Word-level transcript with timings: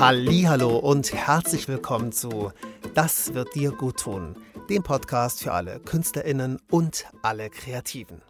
Hallo 0.00 0.78
und 0.78 1.12
herzlich 1.12 1.68
willkommen 1.68 2.10
zu 2.10 2.52
Das 2.94 3.34
wird 3.34 3.54
dir 3.54 3.70
gut 3.70 3.98
tun, 4.00 4.34
dem 4.70 4.82
Podcast 4.82 5.42
für 5.42 5.52
alle 5.52 5.78
Künstlerinnen 5.78 6.58
und 6.70 7.04
alle 7.20 7.50
Kreativen. 7.50 8.22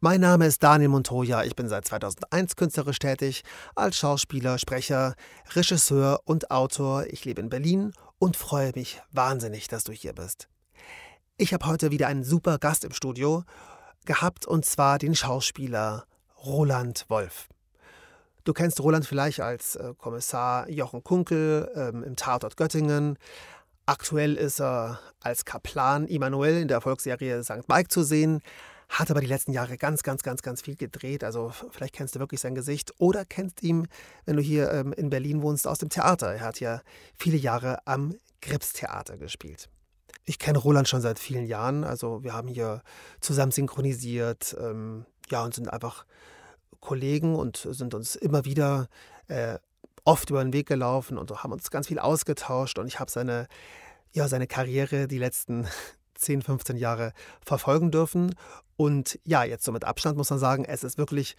Mein 0.00 0.20
Name 0.20 0.46
ist 0.46 0.64
Daniel 0.64 0.88
Montoya, 0.88 1.44
ich 1.44 1.54
bin 1.54 1.68
seit 1.68 1.84
2001 1.84 2.56
künstlerisch 2.56 2.98
tätig, 2.98 3.44
als 3.76 3.98
Schauspieler, 3.98 4.58
Sprecher, 4.58 5.14
Regisseur 5.54 6.18
und 6.24 6.50
Autor. 6.50 7.06
Ich 7.06 7.24
lebe 7.24 7.40
in 7.40 7.50
Berlin 7.50 7.92
und 8.18 8.36
freue 8.36 8.72
mich 8.74 9.00
wahnsinnig, 9.12 9.68
dass 9.68 9.84
du 9.84 9.92
hier 9.92 10.14
bist. 10.14 10.48
Ich 11.36 11.54
habe 11.54 11.66
heute 11.66 11.92
wieder 11.92 12.08
einen 12.08 12.24
super 12.24 12.58
Gast 12.58 12.84
im 12.84 12.92
Studio 12.92 13.44
gehabt 14.06 14.44
und 14.44 14.64
zwar 14.64 14.98
den 14.98 15.14
Schauspieler 15.14 16.04
Roland 16.44 17.04
Wolf. 17.06 17.48
Du 18.44 18.52
kennst 18.52 18.80
Roland 18.80 19.06
vielleicht 19.06 19.40
als 19.40 19.76
äh, 19.76 19.94
Kommissar 19.96 20.68
Jochen 20.68 21.04
Kunkel 21.04 21.70
ähm, 21.76 22.02
im 22.02 22.16
Tatort 22.16 22.56
Göttingen. 22.56 23.16
Aktuell 23.86 24.34
ist 24.34 24.60
er 24.60 24.98
als 25.20 25.44
Kaplan 25.44 26.06
Immanuel 26.06 26.60
in 26.60 26.68
der 26.68 26.76
Erfolgsserie 26.76 27.44
St. 27.44 27.68
Mike 27.68 27.88
zu 27.88 28.02
sehen, 28.02 28.40
hat 28.88 29.10
aber 29.10 29.20
die 29.20 29.26
letzten 29.26 29.52
Jahre 29.52 29.76
ganz, 29.76 30.02
ganz, 30.02 30.22
ganz, 30.22 30.42
ganz 30.42 30.60
viel 30.60 30.74
gedreht. 30.74 31.22
Also 31.22 31.52
vielleicht 31.70 31.94
kennst 31.94 32.16
du 32.16 32.18
wirklich 32.18 32.40
sein 32.40 32.54
Gesicht 32.56 32.92
oder 32.98 33.24
kennst 33.24 33.62
ihn, 33.62 33.86
wenn 34.24 34.36
du 34.36 34.42
hier 34.42 34.72
ähm, 34.72 34.92
in 34.92 35.08
Berlin 35.08 35.42
wohnst, 35.42 35.68
aus 35.68 35.78
dem 35.78 35.88
Theater. 35.88 36.34
Er 36.34 36.40
hat 36.40 36.58
ja 36.58 36.82
viele 37.16 37.36
Jahre 37.36 37.86
am 37.86 38.14
Gripstheater 38.40 39.18
gespielt. 39.18 39.68
Ich 40.24 40.38
kenne 40.38 40.58
Roland 40.58 40.88
schon 40.88 41.00
seit 41.00 41.20
vielen 41.20 41.46
Jahren. 41.46 41.84
Also 41.84 42.24
wir 42.24 42.32
haben 42.32 42.48
hier 42.48 42.82
zusammen 43.20 43.52
synchronisiert, 43.52 44.56
ähm, 44.60 45.06
ja, 45.30 45.44
und 45.44 45.54
sind 45.54 45.72
einfach 45.72 46.06
Kollegen 46.82 47.34
und 47.34 47.56
sind 47.56 47.94
uns 47.94 48.16
immer 48.16 48.44
wieder 48.44 48.88
äh, 49.28 49.58
oft 50.04 50.28
über 50.28 50.42
den 50.44 50.52
Weg 50.52 50.68
gelaufen 50.68 51.16
und 51.16 51.30
haben 51.42 51.52
uns 51.52 51.70
ganz 51.70 51.86
viel 51.86 51.98
ausgetauscht. 51.98 52.78
Und 52.78 52.86
ich 52.86 53.00
habe 53.00 53.10
seine, 53.10 53.46
ja, 54.12 54.28
seine 54.28 54.46
Karriere 54.46 55.08
die 55.08 55.18
letzten 55.18 55.66
10, 56.16 56.42
15 56.42 56.76
Jahre 56.76 57.12
verfolgen 57.44 57.90
dürfen. 57.90 58.34
Und 58.76 59.18
ja, 59.24 59.44
jetzt 59.44 59.64
so 59.64 59.72
mit 59.72 59.84
Abstand 59.84 60.18
muss 60.18 60.30
man 60.30 60.38
sagen, 60.38 60.64
es 60.66 60.84
ist 60.84 60.98
wirklich 60.98 61.36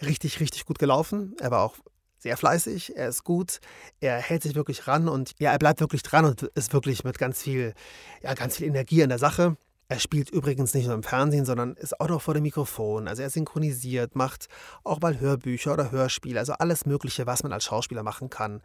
richtig, 0.00 0.40
richtig 0.40 0.64
gut 0.64 0.78
gelaufen. 0.78 1.36
Er 1.40 1.50
war 1.50 1.62
auch 1.62 1.76
sehr 2.18 2.36
fleißig, 2.38 2.96
er 2.96 3.08
ist 3.08 3.22
gut, 3.22 3.60
er 4.00 4.16
hält 4.16 4.42
sich 4.42 4.54
wirklich 4.54 4.86
ran 4.86 5.08
und 5.08 5.32
ja, 5.38 5.52
er 5.52 5.58
bleibt 5.58 5.80
wirklich 5.80 6.02
dran 6.02 6.24
und 6.24 6.42
ist 6.42 6.72
wirklich 6.72 7.04
mit 7.04 7.18
ganz 7.18 7.42
viel, 7.42 7.74
ja, 8.22 8.32
ganz 8.32 8.56
viel 8.56 8.66
Energie 8.66 9.02
in 9.02 9.10
der 9.10 9.18
Sache. 9.18 9.56
Er 9.88 9.98
spielt 9.98 10.30
übrigens 10.30 10.72
nicht 10.72 10.86
nur 10.86 10.94
im 10.94 11.02
Fernsehen, 11.02 11.44
sondern 11.44 11.74
ist 11.74 12.00
auch 12.00 12.08
noch 12.08 12.22
vor 12.22 12.34
dem 12.34 12.42
Mikrofon. 12.42 13.06
Also 13.06 13.22
er 13.22 13.30
synchronisiert, 13.30 14.16
macht 14.16 14.48
auch 14.82 15.00
mal 15.00 15.20
Hörbücher 15.20 15.74
oder 15.74 15.90
Hörspiele, 15.90 16.38
also 16.38 16.54
alles 16.54 16.86
Mögliche, 16.86 17.26
was 17.26 17.42
man 17.42 17.52
als 17.52 17.64
Schauspieler 17.64 18.02
machen 18.02 18.30
kann, 18.30 18.62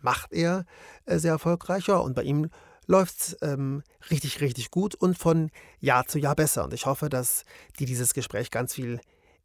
macht 0.00 0.32
er 0.32 0.64
äh, 1.06 1.18
sehr 1.18 1.32
erfolgreich. 1.32 1.88
Und 1.88 2.14
bei 2.14 2.22
ihm 2.22 2.50
läuft 2.86 3.20
es 3.20 3.36
ähm, 3.42 3.82
richtig, 4.10 4.40
richtig 4.40 4.70
gut 4.70 4.94
und 4.94 5.16
von 5.16 5.50
Jahr 5.80 6.06
zu 6.06 6.18
Jahr 6.18 6.34
besser. 6.34 6.64
Und 6.64 6.74
ich 6.74 6.86
hoffe, 6.86 7.08
dass 7.08 7.44
dir 7.78 7.86
dieses 7.86 8.12
Gespräch 8.14 8.50
ganz 8.50 8.74
viel 8.74 9.00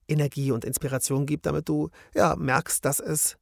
Energie 0.07 0.51
und 0.51 0.65
Inspiration 0.65 1.25
gibt, 1.25 1.45
damit 1.45 1.69
du 1.69 1.89
ja, 2.13 2.35
merkst, 2.35 2.83
dass 2.83 2.99
es 2.99 3.37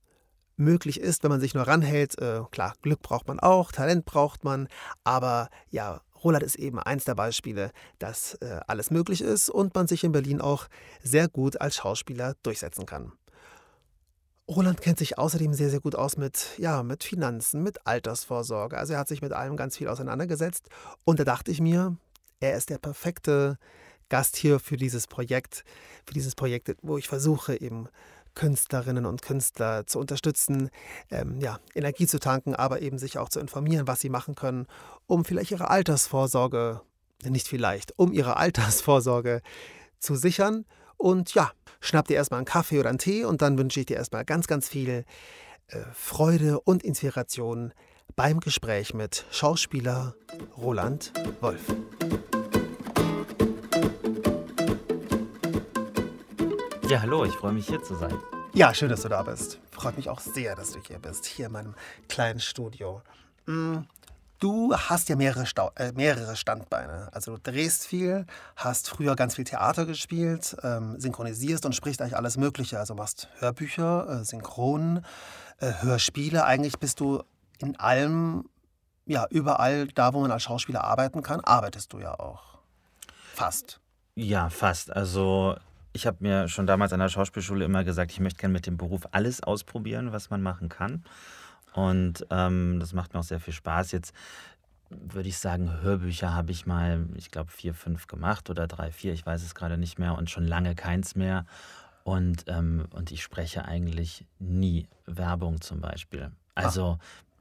möglich 0.56 1.00
ist, 1.00 1.24
wenn 1.24 1.32
man 1.32 1.40
sich 1.40 1.54
nur 1.54 1.68
ranhält. 1.68 2.20
Äh, 2.20 2.42
klar, 2.52 2.76
Glück 2.82 3.02
braucht 3.02 3.28
man 3.28 3.40
auch, 3.40 3.72
Talent 3.72 4.06
braucht 4.06 4.44
man, 4.44 4.68
aber 5.04 5.50
ja, 5.70 6.02
Roland 6.24 6.44
ist 6.44 6.56
eben 6.56 6.80
eins 6.80 7.06
der 7.06 7.16
Beispiele, 7.16 7.72
dass 8.00 8.36
äh, 8.36 8.60
alles 8.68 8.92
möglich 8.92 9.22
ist 9.22 9.50
und 9.50 9.74
man 9.74 9.88
sich 9.88 10.04
in 10.04 10.12
Berlin 10.12 10.42
auch 10.42 10.68
sehr 11.04 11.28
gut 11.28 11.60
als 11.60 11.76
Schauspieler 11.76 12.36
durchsetzen 12.44 12.86
kann. 12.86 13.14
Roland 14.48 14.82
kennt 14.82 14.98
sich 14.98 15.18
außerdem 15.18 15.54
sehr, 15.54 15.70
sehr 15.70 15.80
gut 15.80 15.96
aus 15.96 16.18
mit, 16.18 16.58
ja, 16.58 16.84
mit 16.84 17.04
Finanzen, 17.04 17.64
mit 17.64 17.88
Altersvorsorge. 17.88 18.78
Also 18.78 18.94
er 18.94 19.00
hat 19.00 19.08
sich 19.08 19.22
mit 19.22 19.32
allem 19.32 19.56
ganz 19.56 19.78
viel 19.78 19.88
auseinandergesetzt. 19.88 20.68
Und 21.06 21.20
da 21.20 21.24
dachte 21.24 21.52
ich 21.52 21.62
mir, 21.62 21.96
er 22.42 22.58
ist 22.58 22.70
der 22.70 22.78
perfekte 22.78 23.58
Gast 24.10 24.36
hier 24.36 24.60
für 24.60 24.76
dieses 24.76 25.08
Projekt, 25.08 25.64
für 26.06 26.14
dieses 26.14 26.36
Projekt, 26.36 26.76
wo 26.82 26.98
ich 26.98 27.08
versuche 27.08 27.62
eben 27.62 27.88
Künstlerinnen 28.36 29.06
und 29.06 29.22
Künstler 29.22 29.86
zu 29.86 30.00
unterstützen, 30.00 30.70
ähm, 31.10 31.40
ja, 31.40 31.60
Energie 31.76 32.08
zu 32.08 32.20
tanken, 32.20 32.56
aber 32.56 32.82
eben 32.82 32.98
sich 32.98 33.18
auch 33.18 33.30
zu 33.30 33.40
informieren, 33.40 33.88
was 33.88 34.02
sie 34.02 34.10
machen 34.10 34.36
können, 34.36 34.68
um 35.08 35.26
vielleicht 35.26 35.52
ihre 35.52 35.70
Altersvorsorge, 35.70 36.82
nicht 37.24 37.48
vielleicht, 37.48 37.98
um 37.98 38.12
ihre 38.12 38.38
Altersvorsorge 38.38 39.42
zu 40.00 40.16
sichern. 40.16 40.66
Und 40.98 41.34
ja, 41.34 41.52
schnapp 41.80 42.08
dir 42.08 42.16
erstmal 42.16 42.40
einen 42.40 42.46
Kaffee 42.46 42.80
oder 42.80 42.90
einen 42.90 43.00
Tee 43.00 43.26
und 43.26 43.42
dann 43.42 43.58
wünsche 43.58 43.80
ich 43.80 43.88
dir 43.88 43.98
erstmal 43.98 44.26
ganz, 44.26 44.48
ganz 44.48 44.70
viel 44.70 45.06
äh, 45.68 45.80
Freude 45.94 46.60
und 46.62 46.84
Inspiration 46.84 47.74
beim 48.16 48.40
Gespräch 48.40 48.94
mit 48.94 49.26
Schauspieler 49.32 50.16
Roland 50.58 51.12
Wolf. 51.40 51.62
Ja, 56.92 57.00
hallo, 57.00 57.24
ich 57.24 57.36
freue 57.36 57.54
mich 57.54 57.68
hier 57.68 57.82
zu 57.82 57.96
sein. 57.96 58.20
Ja, 58.54 58.74
schön, 58.74 58.90
dass 58.90 59.04
du 59.04 59.08
da 59.08 59.24
bist. 59.24 59.62
Freut 59.72 59.96
mich 59.96 60.10
auch 60.10 60.20
sehr, 60.20 60.58
dass 60.58 60.74
du 60.74 60.80
hier 60.86 61.00
bist, 61.00 61.26
hier 61.26 61.46
in 61.46 61.54
meinem 61.54 61.74
kleinen 62.10 62.42
Studio. 62.42 63.02
Mm, 63.46 63.84
Du 64.40 64.76
hast 64.76 65.08
ja 65.08 65.16
mehrere, 65.16 65.46
Stau 65.46 65.72
äh, 65.78 65.94
mehrere 65.94 66.36
Standbeine. 66.36 67.08
Also 67.14 67.38
du 67.38 67.42
drehst 67.50 67.88
viel, 67.88 68.26
hast 68.58 68.90
früher 68.90 69.16
ganz 69.16 69.36
viel 69.36 69.46
Theater 69.46 69.86
gespielt, 69.86 70.58
ähm, 70.64 71.00
synchronisierst 71.00 71.66
und 71.66 71.74
sprichst 71.74 72.02
eigentlich 72.02 72.18
alles 72.18 72.36
Mögliche. 72.36 72.78
Also 72.78 72.94
machst 72.94 73.30
Hörbücher, 73.40 74.10
äh, 74.10 74.26
Synchronen, 74.26 75.06
äh, 75.60 75.72
Hörspiele. 75.80 76.44
Eigentlich 76.44 76.78
bist 76.78 77.00
du 77.00 77.24
in 77.60 77.80
allem, 77.80 78.50
ja, 79.06 79.28
überall 79.30 79.88
da, 79.88 80.14
wo 80.14 80.20
man 80.20 80.32
als 80.32 80.44
Schauspieler 80.44 80.84
arbeiten 80.84 81.24
kann, 81.24 81.40
arbeitest 81.40 81.94
du 81.94 82.00
ja 82.00 82.20
auch. 82.20 82.60
Fast. 83.34 83.80
Ja, 84.16 84.50
fast. 84.50 84.92
Also 84.92 85.56
ich 85.94 86.08
habe 86.08 86.18
mir 86.22 86.48
schon 86.48 86.68
damals 86.68 86.94
an 86.94 87.00
der 87.00 87.10
Schauspielschule 87.10 87.66
immer 87.66 87.84
gesagt, 87.84 88.12
ich 88.12 88.20
möchte 88.20 88.40
gerne 88.40 88.54
mit 88.54 88.66
dem 88.66 88.78
Beruf 88.78 89.08
alles 89.12 89.42
ausprobieren, 89.44 90.12
was 90.12 90.30
man 90.30 90.42
machen 90.42 90.70
kann. 90.70 91.04
Und 91.74 92.26
ähm, 92.30 92.80
das 92.80 92.94
macht 92.94 93.14
mir 93.14 93.20
auch 93.20 93.26
sehr 93.26 93.40
viel 93.40 93.54
Spaß. 93.54 93.92
Jetzt 93.92 94.14
würde 94.90 95.30
ich 95.30 95.38
sagen, 95.38 95.82
Hörbücher 95.82 96.34
habe 96.34 96.52
ich 96.52 96.66
mal, 96.66 97.06
ich 97.16 97.32
glaube, 97.32 97.50
vier, 97.50 97.74
fünf 97.74 98.08
gemacht 98.08 98.50
oder 98.50 98.68
drei, 98.68 98.92
vier, 98.92 99.14
ich 99.14 99.26
weiß 99.26 99.42
es 99.42 99.56
gerade 99.56 99.78
nicht 99.78 100.00
mehr 100.00 100.18
und 100.18 100.30
schon 100.30 100.46
lange 100.46 100.76
keins 100.76 101.16
mehr. 101.16 101.46
Und, 102.04 102.46
ähm, 102.48 102.88
und 102.92 103.12
ich 103.12 103.22
spreche 103.22 103.66
eigentlich 103.66 104.26
nie 104.40 104.88
Werbung 105.06 105.62
zum 105.62 105.82
Beispiel. 105.82 106.32
Also, 106.56 106.98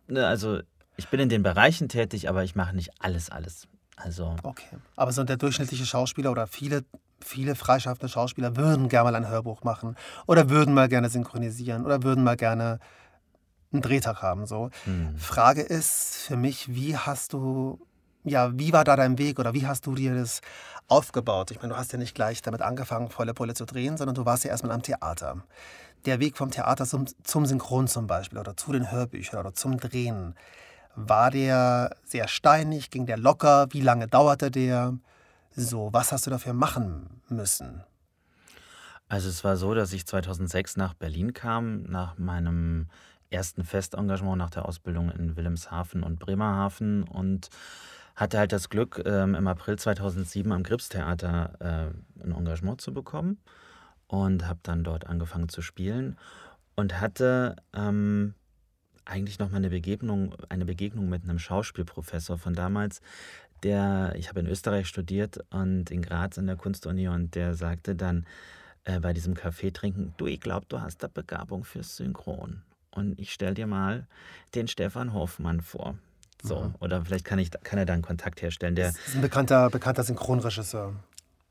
ne, 0.06 0.26
also 0.26 0.60
ich 0.96 1.08
bin 1.08 1.18
in 1.18 1.28
den 1.28 1.42
Bereichen 1.42 1.88
tätig, 1.88 2.28
aber 2.28 2.44
ich 2.44 2.54
mache 2.54 2.74
nicht 2.76 2.90
alles, 2.98 3.30
alles. 3.30 3.68
Also. 3.96 4.36
Okay. 4.42 4.76
Aber 4.96 5.12
so 5.12 5.24
der 5.24 5.36
durchschnittliche 5.36 5.86
Schauspieler 5.86 6.30
oder 6.30 6.46
viele, 6.46 6.84
viele 7.24 7.54
freischaffende 7.54 8.08
Schauspieler 8.08 8.56
würden 8.56 8.88
gerne 8.88 9.10
mal 9.10 9.16
ein 9.16 9.28
Hörbuch 9.28 9.62
machen 9.62 9.96
oder 10.26 10.50
würden 10.50 10.74
mal 10.74 10.88
gerne 10.88 11.08
synchronisieren 11.08 11.84
oder 11.84 12.02
würden 12.02 12.24
mal 12.24 12.36
gerne 12.36 12.80
einen 13.72 13.82
Drehtag 13.82 14.22
haben. 14.22 14.46
So. 14.46 14.70
Mhm. 14.86 15.16
Frage 15.16 15.62
ist 15.62 16.16
für 16.16 16.36
mich, 16.36 16.74
wie 16.74 16.96
hast 16.96 17.32
du, 17.32 17.80
ja, 18.24 18.50
wie 18.58 18.72
war 18.72 18.84
da 18.84 18.96
dein 18.96 19.18
Weg 19.18 19.38
oder 19.38 19.54
wie 19.54 19.66
hast 19.66 19.86
du 19.86 19.94
dir 19.94 20.14
das 20.14 20.40
aufgebaut? 20.88 21.50
Ich 21.50 21.58
meine, 21.58 21.74
du 21.74 21.78
hast 21.78 21.92
ja 21.92 21.98
nicht 21.98 22.14
gleich 22.14 22.42
damit 22.42 22.62
angefangen, 22.62 23.10
volle 23.10 23.34
Pulle 23.34 23.54
zu 23.54 23.64
drehen, 23.64 23.96
sondern 23.96 24.14
du 24.14 24.24
warst 24.24 24.44
ja 24.44 24.50
erstmal 24.50 24.72
am 24.72 24.82
Theater. 24.82 25.44
Der 26.06 26.18
Weg 26.18 26.36
vom 26.36 26.50
Theater 26.50 26.86
zum, 26.86 27.06
zum 27.22 27.46
Synchron 27.46 27.86
zum 27.86 28.06
Beispiel 28.06 28.38
oder 28.38 28.56
zu 28.56 28.72
den 28.72 28.90
Hörbüchern 28.90 29.40
oder 29.40 29.54
zum 29.54 29.78
Drehen, 29.78 30.34
war 30.96 31.30
der 31.30 31.96
sehr 32.04 32.26
steinig, 32.26 32.90
ging 32.90 33.06
der 33.06 33.16
locker? 33.16 33.68
Wie 33.70 33.80
lange 33.80 34.08
dauerte 34.08 34.50
der? 34.50 34.94
So, 35.56 35.92
was 35.92 36.12
hast 36.12 36.26
du 36.26 36.30
dafür 36.30 36.52
machen 36.52 37.22
müssen? 37.28 37.82
Also 39.08 39.28
es 39.28 39.42
war 39.42 39.56
so, 39.56 39.74
dass 39.74 39.92
ich 39.92 40.06
2006 40.06 40.76
nach 40.76 40.94
Berlin 40.94 41.32
kam, 41.32 41.82
nach 41.82 42.16
meinem 42.18 42.86
ersten 43.30 43.64
Festengagement 43.64 44.38
nach 44.38 44.50
der 44.50 44.66
Ausbildung 44.66 45.10
in 45.10 45.36
Wilhelmshaven 45.36 46.04
und 46.04 46.20
Bremerhaven 46.20 47.02
und 47.02 47.50
hatte 48.14 48.38
halt 48.38 48.52
das 48.52 48.68
Glück, 48.68 49.02
ähm, 49.04 49.34
im 49.34 49.46
April 49.48 49.78
2007 49.78 50.52
am 50.52 50.62
Gripstheater 50.62 51.52
äh, 51.60 52.22
ein 52.22 52.32
Engagement 52.32 52.80
zu 52.80 52.92
bekommen 52.92 53.38
und 54.06 54.46
habe 54.46 54.60
dann 54.62 54.84
dort 54.84 55.06
angefangen 55.06 55.48
zu 55.48 55.62
spielen 55.62 56.16
und 56.76 57.00
hatte 57.00 57.56
ähm, 57.72 58.34
eigentlich 59.04 59.38
noch 59.38 59.50
mal 59.50 59.56
eine 59.56 59.70
Begegnung, 59.70 60.34
eine 60.48 60.64
Begegnung 60.64 61.08
mit 61.08 61.24
einem 61.24 61.38
Schauspielprofessor 61.38 62.38
von 62.38 62.54
damals, 62.54 63.00
der, 63.62 64.14
ich 64.16 64.28
habe 64.28 64.40
in 64.40 64.46
Österreich 64.46 64.86
studiert 64.86 65.40
und 65.50 65.90
in 65.90 66.02
Graz 66.02 66.38
an 66.38 66.46
der 66.46 66.56
Kunstuni 66.56 67.08
und 67.08 67.34
der 67.34 67.54
sagte 67.54 67.94
dann 67.94 68.26
äh, 68.84 69.00
bei 69.00 69.12
diesem 69.12 69.34
Kaffee 69.34 69.70
trinken, 69.70 70.14
du, 70.16 70.26
ich 70.26 70.40
glaube, 70.40 70.66
du 70.68 70.80
hast 70.80 71.02
da 71.02 71.08
Begabung 71.08 71.64
fürs 71.64 71.96
Synchron. 71.96 72.62
Und 72.90 73.18
ich 73.18 73.32
stelle 73.32 73.54
dir 73.54 73.66
mal 73.66 74.06
den 74.54 74.66
Stefan 74.66 75.12
Hoffmann 75.12 75.60
vor. 75.60 75.96
So, 76.42 76.60
mhm. 76.60 76.74
oder 76.80 77.04
vielleicht 77.04 77.24
kann, 77.24 77.38
ich, 77.38 77.50
kann 77.50 77.78
er 77.78 77.84
da 77.84 77.92
einen 77.92 78.02
Kontakt 78.02 78.40
herstellen. 78.42 78.74
Der 78.74 78.88
das 78.88 79.08
ist 79.08 79.14
ein 79.14 79.20
bekannter, 79.20 79.68
bekannter 79.68 80.02
Synchronregisseur. 80.02 80.94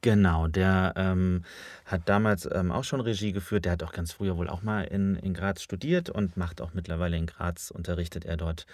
Genau, 0.01 0.47
der 0.47 0.93
ähm, 0.95 1.43
hat 1.85 2.07
damals 2.07 2.47
ähm, 2.49 2.71
auch 2.71 2.85
schon 2.85 3.01
Regie 3.01 3.33
geführt. 3.33 3.65
Der 3.65 3.73
hat 3.73 3.83
auch 3.83 3.91
ganz 3.91 4.13
früher 4.13 4.37
wohl 4.37 4.49
auch 4.49 4.61
mal 4.61 4.83
in, 4.83 5.15
in 5.15 5.33
Graz 5.33 5.61
studiert 5.61 6.09
und 6.09 6.37
macht 6.37 6.61
auch 6.61 6.73
mittlerweile 6.73 7.17
in 7.17 7.25
Graz, 7.25 7.69
unterrichtet 7.69 8.23
er 8.23 8.37
dort 8.37 8.65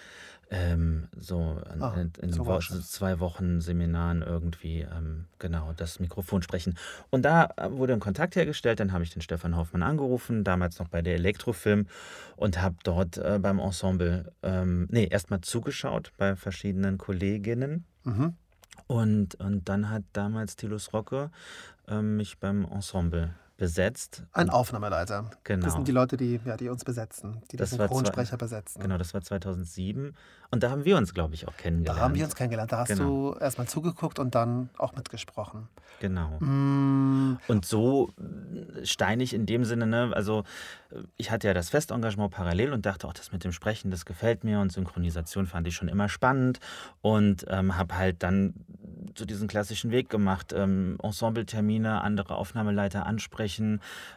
ähm, 0.52 1.08
so 1.20 1.60
Ah, 1.80 1.94
in, 1.98 2.12
in 2.22 2.32
so 2.32 2.46
Wo 2.46 2.60
zwei 2.60 3.20
Wochen 3.20 3.62
Seminaren 3.62 4.22
irgendwie, 4.22 4.82
ähm, 4.82 5.26
genau, 5.40 5.74
das 5.76 6.00
Mikrofon 6.00 6.44
sprechen. 6.44 6.78
Und 7.10 7.24
da 7.24 7.50
äh, 7.58 7.72
wurde 7.72 7.94
ein 7.94 8.00
Kontakt 8.00 8.36
hergestellt, 8.36 8.80
dann 8.80 8.92
habe 8.92 9.04
ich 9.04 9.10
den 9.10 9.24
Stefan 9.24 9.56
Hoffmann 9.56 9.82
angerufen, 9.82 10.44
damals 10.44 10.78
noch 10.78 10.88
bei 10.90 11.02
der 11.02 11.16
Elektrofilm 11.16 11.88
und 12.36 12.62
habe 12.62 12.76
dort 12.84 13.18
äh, 13.18 13.40
beim 13.42 13.58
Ensemble, 13.58 14.32
ähm, 14.44 14.88
nee, 14.92 15.08
erstmal 15.08 15.42
zugeschaut 15.42 16.12
bei 16.18 16.36
verschiedenen 16.36 17.00
Kolleginnen. 17.00 17.86
Mhm. 18.04 18.36
Und, 18.88 19.36
und 19.36 19.68
dann 19.70 19.90
hat 19.90 20.04
damals 20.14 20.56
Tilus 20.56 20.94
Rocke 20.94 21.32
ähm, 21.88 22.18
mich 22.18 22.40
beim 22.40 22.66
Ensemble 22.66 23.34
besetzt. 23.58 24.24
Ein 24.34 24.50
Aufnahmeleiter. 24.50 25.24
Das 25.30 25.38
genau, 25.44 25.70
sind 25.70 25.88
die 25.88 25.92
Leute, 25.94 26.18
die, 26.18 26.40
ja, 26.46 26.58
die 26.58 26.68
uns 26.70 26.84
besetzen, 26.84 27.42
die 27.52 27.58
das 27.58 27.70
Synchronsprecher 27.72 28.38
besetzen. 28.38 28.82
genau, 28.82 28.98
das 28.98 29.14
war 29.14 29.22
2007. 29.22 30.14
Und 30.52 30.64
da 30.64 30.70
haben 30.70 30.86
wir 30.86 30.98
uns, 30.98 31.14
glaube 31.14 31.34
ich, 31.34 31.48
auch 31.48 31.54
Da 31.54 31.64
haben 31.64 31.64
wir 31.64 31.84
kennengelernt. 31.86 32.24
uns 32.24 32.36
kennengelernt. 32.36 32.72
Da 32.72 32.78
hast 32.80 32.90
Genau, 32.90 33.34
du 33.34 33.40
erstmal 33.40 33.68
zugeguckt 33.68 34.20
und 34.20 34.36
dann 34.36 34.70
auch 34.78 34.96
mitgesprochen. 34.96 35.68
genau. 36.00 36.38
Mm, 36.40 37.38
Und 37.48 37.66
so 37.66 38.12
äh, 38.20 38.86
steinig 38.86 39.34
in 39.34 39.46
dem 39.46 39.64
Sinne, 39.64 39.88
ne? 39.88 40.12
Also 40.14 40.44
äh, 40.92 41.00
ich 41.18 41.32
hatte 41.32 41.48
ja 41.48 41.54
das 41.54 41.70
Festengagement 41.70 42.32
parallel 42.32 42.74
und 42.74 42.86
dachte, 42.86 43.08
auch 43.08 43.14
das 43.14 43.32
mit 43.32 43.44
dem 43.44 43.52
Sprechen, 43.54 43.90
das 43.92 44.06
gefällt 44.06 44.44
mir 44.44 44.60
und 44.60 44.72
Synchronisation 44.72 45.48
fand 45.48 45.68
ich 45.68 45.76
schon 45.76 45.88
immer 45.88 46.10
spannend 46.10 46.60
und 47.02 47.46
ähm, 47.50 47.78
habe 47.78 47.98
halt 47.98 48.22
dann 48.24 48.54
so 49.18 49.24
diesen 49.26 49.48
klassischen 49.48 49.92
Weg 49.92 50.10
gemacht, 50.10 50.52
ähm, 50.54 50.98
Ensembletermine, 51.02 52.02
andere 52.02 52.36
Aufnahmeleiter 52.36 53.06
ansprechen, 53.06 53.45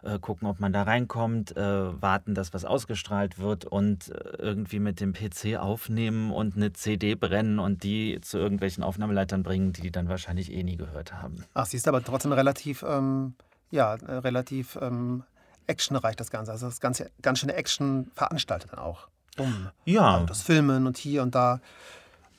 äh, 0.03 0.19
gucken, 0.19 0.49
ob 0.49 0.61
man 0.61 0.73
da 0.73 0.83
reinkommt, 0.83 1.57
äh, 1.57 2.03
warten, 2.03 2.35
dass 2.35 2.53
was 2.55 2.65
ausgestrahlt 2.65 3.39
wird 3.39 3.65
und 3.65 4.11
äh, 4.11 4.37
irgendwie 4.39 4.79
mit 4.79 5.01
dem 5.01 5.13
PC 5.13 5.57
aufnehmen 5.59 6.31
und 6.31 6.57
eine 6.57 6.73
CD 6.73 7.15
brennen 7.15 7.59
und 7.59 7.83
die 7.83 8.21
zu 8.21 8.39
irgendwelchen 8.39 8.83
Aufnahmeleitern 8.83 9.43
bringen, 9.43 9.73
die 9.73 9.83
die 9.83 9.91
dann 9.91 10.09
wahrscheinlich 10.09 10.53
eh 10.53 10.63
nie 10.63 10.77
gehört 10.77 11.13
haben. 11.13 11.45
ach, 11.55 11.67
siehst 11.67 11.87
du, 11.87 11.91
aber 11.91 12.03
trotzdem 12.03 12.33
relativ, 12.33 12.83
ähm, 12.83 13.35
ja, 13.71 13.95
äh, 13.95 14.13
relativ 14.15 14.79
ähm, 14.81 15.25
actionreich 15.67 16.17
das 16.17 16.31
Ganze. 16.31 16.53
Also 16.53 16.67
das 16.67 16.81
Ganze 16.81 17.11
ganz 17.23 17.39
schöne 17.41 17.55
Action 17.55 18.11
veranstaltet 18.15 18.73
dann 18.73 18.81
auch. 18.81 19.09
Bumm. 19.37 19.69
Ja, 19.85 20.15
Also 20.15 20.27
das 20.27 20.43
Filmen 20.43 20.87
und 20.87 20.99
hier 20.99 21.23
und 21.23 21.35
da. 21.35 21.61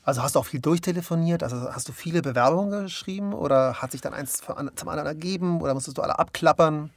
Also 0.02 0.22
hast 0.22 0.34
du 0.34 0.38
auch 0.38 0.46
viel 0.46 0.60
durchtelefoniert? 0.60 1.42
Also 1.42 1.72
hast 1.72 1.88
du 1.88 1.92
viele 1.92 2.22
Bewerbungen 2.22 2.84
geschrieben 2.84 3.32
oder 3.34 3.74
hat 3.74 3.92
sich 3.92 4.00
dann 4.00 4.14
eins 4.14 4.38
zum 4.38 4.88
anderen 4.88 5.06
ergeben 5.06 5.60
oder 5.60 5.74
musstest 5.74 5.98
du 5.98 6.02
alle 6.02 6.18
abklappern? 6.18 6.90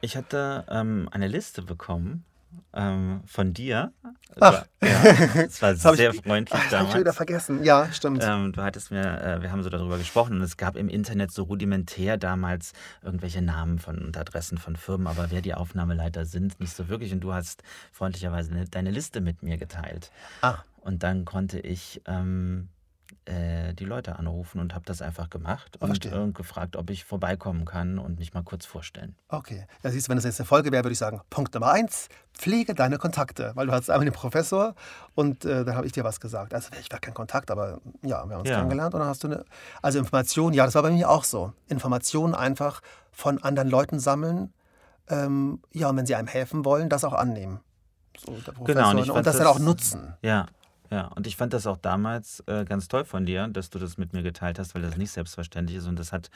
Ich 0.00 0.16
hatte 0.16 0.64
ähm, 0.68 1.08
eine 1.10 1.26
Liste 1.26 1.62
bekommen 1.62 2.24
ähm, 2.74 3.22
von 3.26 3.54
dir. 3.54 3.92
Ach, 4.40 4.66
ja, 4.82 4.88
es 5.46 5.62
war 5.62 5.72
das 5.72 5.84
habe 5.84 5.96
sehr 5.96 6.12
ich, 6.12 6.20
freundlich 6.22 6.60
ach, 6.60 6.70
das 6.70 6.72
hab 6.80 6.82
ich 6.88 6.94
wieder 6.94 7.04
damals. 7.04 7.16
vergessen. 7.16 7.64
Ja, 7.64 7.90
stimmt. 7.92 8.22
Ähm, 8.22 8.52
du 8.52 8.62
hattest 8.62 8.90
mir, 8.90 9.20
äh, 9.22 9.42
wir 9.42 9.50
haben 9.50 9.62
so 9.62 9.70
darüber 9.70 9.96
gesprochen 9.96 10.36
und 10.36 10.42
es 10.42 10.56
gab 10.58 10.76
im 10.76 10.88
Internet 10.88 11.30
so 11.32 11.44
rudimentär 11.44 12.18
damals 12.18 12.72
irgendwelche 13.02 13.40
Namen 13.40 13.78
von 13.78 13.98
und 13.98 14.16
Adressen 14.18 14.58
von 14.58 14.76
Firmen, 14.76 15.06
aber 15.06 15.30
wer 15.30 15.40
die 15.40 15.54
Aufnahmeleiter 15.54 16.26
sind, 16.26 16.60
nicht 16.60 16.76
so 16.76 16.88
wirklich. 16.88 17.12
Und 17.12 17.20
du 17.20 17.32
hast 17.32 17.62
freundlicherweise 17.92 18.52
ne- 18.52 18.66
deine 18.70 18.90
Liste 18.90 19.20
mit 19.22 19.42
mir 19.42 19.56
geteilt. 19.56 20.10
Ah, 20.42 20.58
Und 20.84 21.02
dann 21.02 21.24
konnte 21.24 21.58
ich 21.58 22.02
ähm, 22.04 22.68
äh, 23.24 23.72
die 23.72 23.86
Leute 23.86 24.18
anrufen 24.18 24.60
und 24.60 24.74
habe 24.74 24.84
das 24.84 25.00
einfach 25.00 25.30
gemacht 25.30 25.78
und, 25.80 26.04
und 26.12 26.34
gefragt, 26.34 26.76
ob 26.76 26.90
ich 26.90 27.06
vorbeikommen 27.06 27.64
kann 27.64 27.98
und 27.98 28.18
mich 28.18 28.34
mal 28.34 28.42
kurz 28.42 28.66
vorstellen. 28.66 29.16
Okay. 29.28 29.66
Ja, 29.82 29.90
siehst 29.90 30.06
du, 30.06 30.10
wenn 30.10 30.18
das 30.18 30.26
jetzt 30.26 30.40
eine 30.40 30.46
Folge 30.46 30.70
wäre, 30.72 30.84
würde 30.84 30.92
ich 30.92 30.98
sagen, 30.98 31.22
Punkt 31.30 31.54
Nummer 31.54 31.70
eins, 31.70 32.08
pflege 32.34 32.74
deine 32.74 32.98
Kontakte. 32.98 33.52
Weil 33.54 33.66
du 33.66 33.72
hattest 33.72 33.90
einmal 33.90 34.04
den 34.04 34.12
Professor 34.12 34.74
und 35.14 35.46
äh, 35.46 35.64
dann 35.64 35.74
habe 35.74 35.86
ich 35.86 35.92
dir 35.92 36.04
was 36.04 36.20
gesagt. 36.20 36.52
Also 36.52 36.68
ich 36.78 36.92
war 36.92 36.98
kein 37.00 37.14
Kontakt, 37.14 37.50
aber 37.50 37.80
ja, 38.02 38.22
wir 38.26 38.34
haben 38.34 38.40
uns 38.40 38.50
Ja, 38.50 38.56
kennengelernt 38.56 38.92
und 38.92 39.00
dann 39.00 39.08
hast 39.08 39.24
du 39.24 39.28
eine, 39.28 39.44
also 39.80 39.98
Informationen, 39.98 40.52
ja, 40.52 40.66
das 40.66 40.74
war 40.74 40.82
bei 40.82 40.90
mir 40.90 41.08
auch 41.08 41.24
so. 41.24 41.54
Informationen 41.68 42.34
einfach 42.34 42.82
von 43.10 43.42
anderen 43.42 43.70
Leuten 43.70 44.00
sammeln. 44.00 44.52
Ähm, 45.08 45.62
ja, 45.72 45.88
und 45.88 45.96
wenn 45.96 46.04
sie 46.04 46.14
einem 46.14 46.28
helfen 46.28 46.66
wollen, 46.66 46.90
das 46.90 47.04
auch 47.04 47.14
annehmen. 47.14 47.60
So, 48.18 48.32
genau. 48.64 48.90
Und 48.90 49.06
ne? 49.06 49.12
Und 49.12 49.26
das 49.26 49.38
dann 49.38 49.46
auch 49.46 49.58
nutzen. 49.58 50.14
ja, 50.20 50.44
ja. 50.90 51.08
Und 51.08 51.26
ich 51.26 51.36
fand 51.36 51.52
das 51.52 51.66
auch 51.66 51.76
damals 51.76 52.42
äh, 52.46 52.64
ganz 52.64 52.88
toll 52.88 53.04
von 53.04 53.26
dir, 53.26 53.48
dass 53.48 53.70
du 53.70 53.78
das 53.78 53.96
mit 53.98 54.12
mir 54.12 54.22
geteilt 54.22 54.58
hast, 54.58 54.74
weil 54.74 54.82
das 54.82 54.96
nicht 54.96 55.10
selbstverständlich 55.10 55.78
ist. 55.78 55.86
Und 55.86 55.98
das 55.98 56.12
hat 56.12 56.30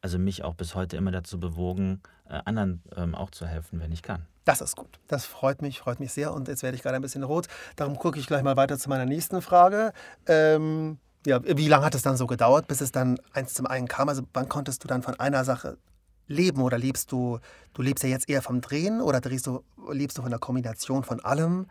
also 0.00 0.18
mich 0.18 0.44
auch 0.44 0.54
bis 0.54 0.74
heute 0.74 0.96
immer 0.96 1.10
dazu 1.10 1.38
bewogen, 1.38 2.00
äh, 2.28 2.40
anderen 2.44 2.82
ähm, 2.96 3.14
auch 3.14 3.30
zu 3.30 3.46
helfen, 3.46 3.80
wenn 3.80 3.92
ich 3.92 4.02
kann. 4.02 4.26
Das 4.44 4.60
ist 4.60 4.76
gut. 4.76 4.98
Das 5.08 5.26
freut 5.26 5.62
mich, 5.62 5.80
freut 5.80 6.00
mich 6.00 6.12
sehr. 6.12 6.32
Und 6.32 6.48
jetzt 6.48 6.62
werde 6.62 6.76
ich 6.76 6.82
gerade 6.82 6.96
ein 6.96 7.02
bisschen 7.02 7.22
rot. 7.22 7.48
Darum 7.76 7.96
gucke 7.98 8.18
ich 8.18 8.26
gleich 8.26 8.42
mal 8.42 8.56
weiter 8.56 8.78
zu 8.78 8.88
meiner 8.88 9.06
nächsten 9.06 9.42
Frage. 9.42 9.92
Ähm, 10.26 10.98
ja, 11.26 11.40
wie 11.44 11.68
lange 11.68 11.84
hat 11.84 11.94
es 11.94 12.02
dann 12.02 12.16
so 12.16 12.26
gedauert, 12.26 12.66
bis 12.66 12.80
es 12.80 12.92
dann 12.92 13.18
eins 13.34 13.52
zum 13.54 13.66
einen 13.66 13.88
kam? 13.88 14.08
Also 14.08 14.22
wann 14.32 14.48
konntest 14.48 14.82
du 14.82 14.88
dann 14.88 15.02
von 15.02 15.18
einer 15.20 15.44
Sache 15.44 15.76
leben 16.26 16.62
oder 16.62 16.78
lebst 16.78 17.12
du, 17.12 17.38
du 17.74 17.82
lebst 17.82 18.02
ja 18.04 18.10
jetzt 18.10 18.28
eher 18.28 18.40
vom 18.40 18.60
Drehen 18.60 19.00
oder 19.02 19.20
drehst 19.20 19.46
du, 19.46 19.62
lebst 19.92 20.16
du 20.16 20.22
von 20.22 20.30
der 20.30 20.40
Kombination 20.40 21.02
von 21.02 21.20
allem? 21.20 21.66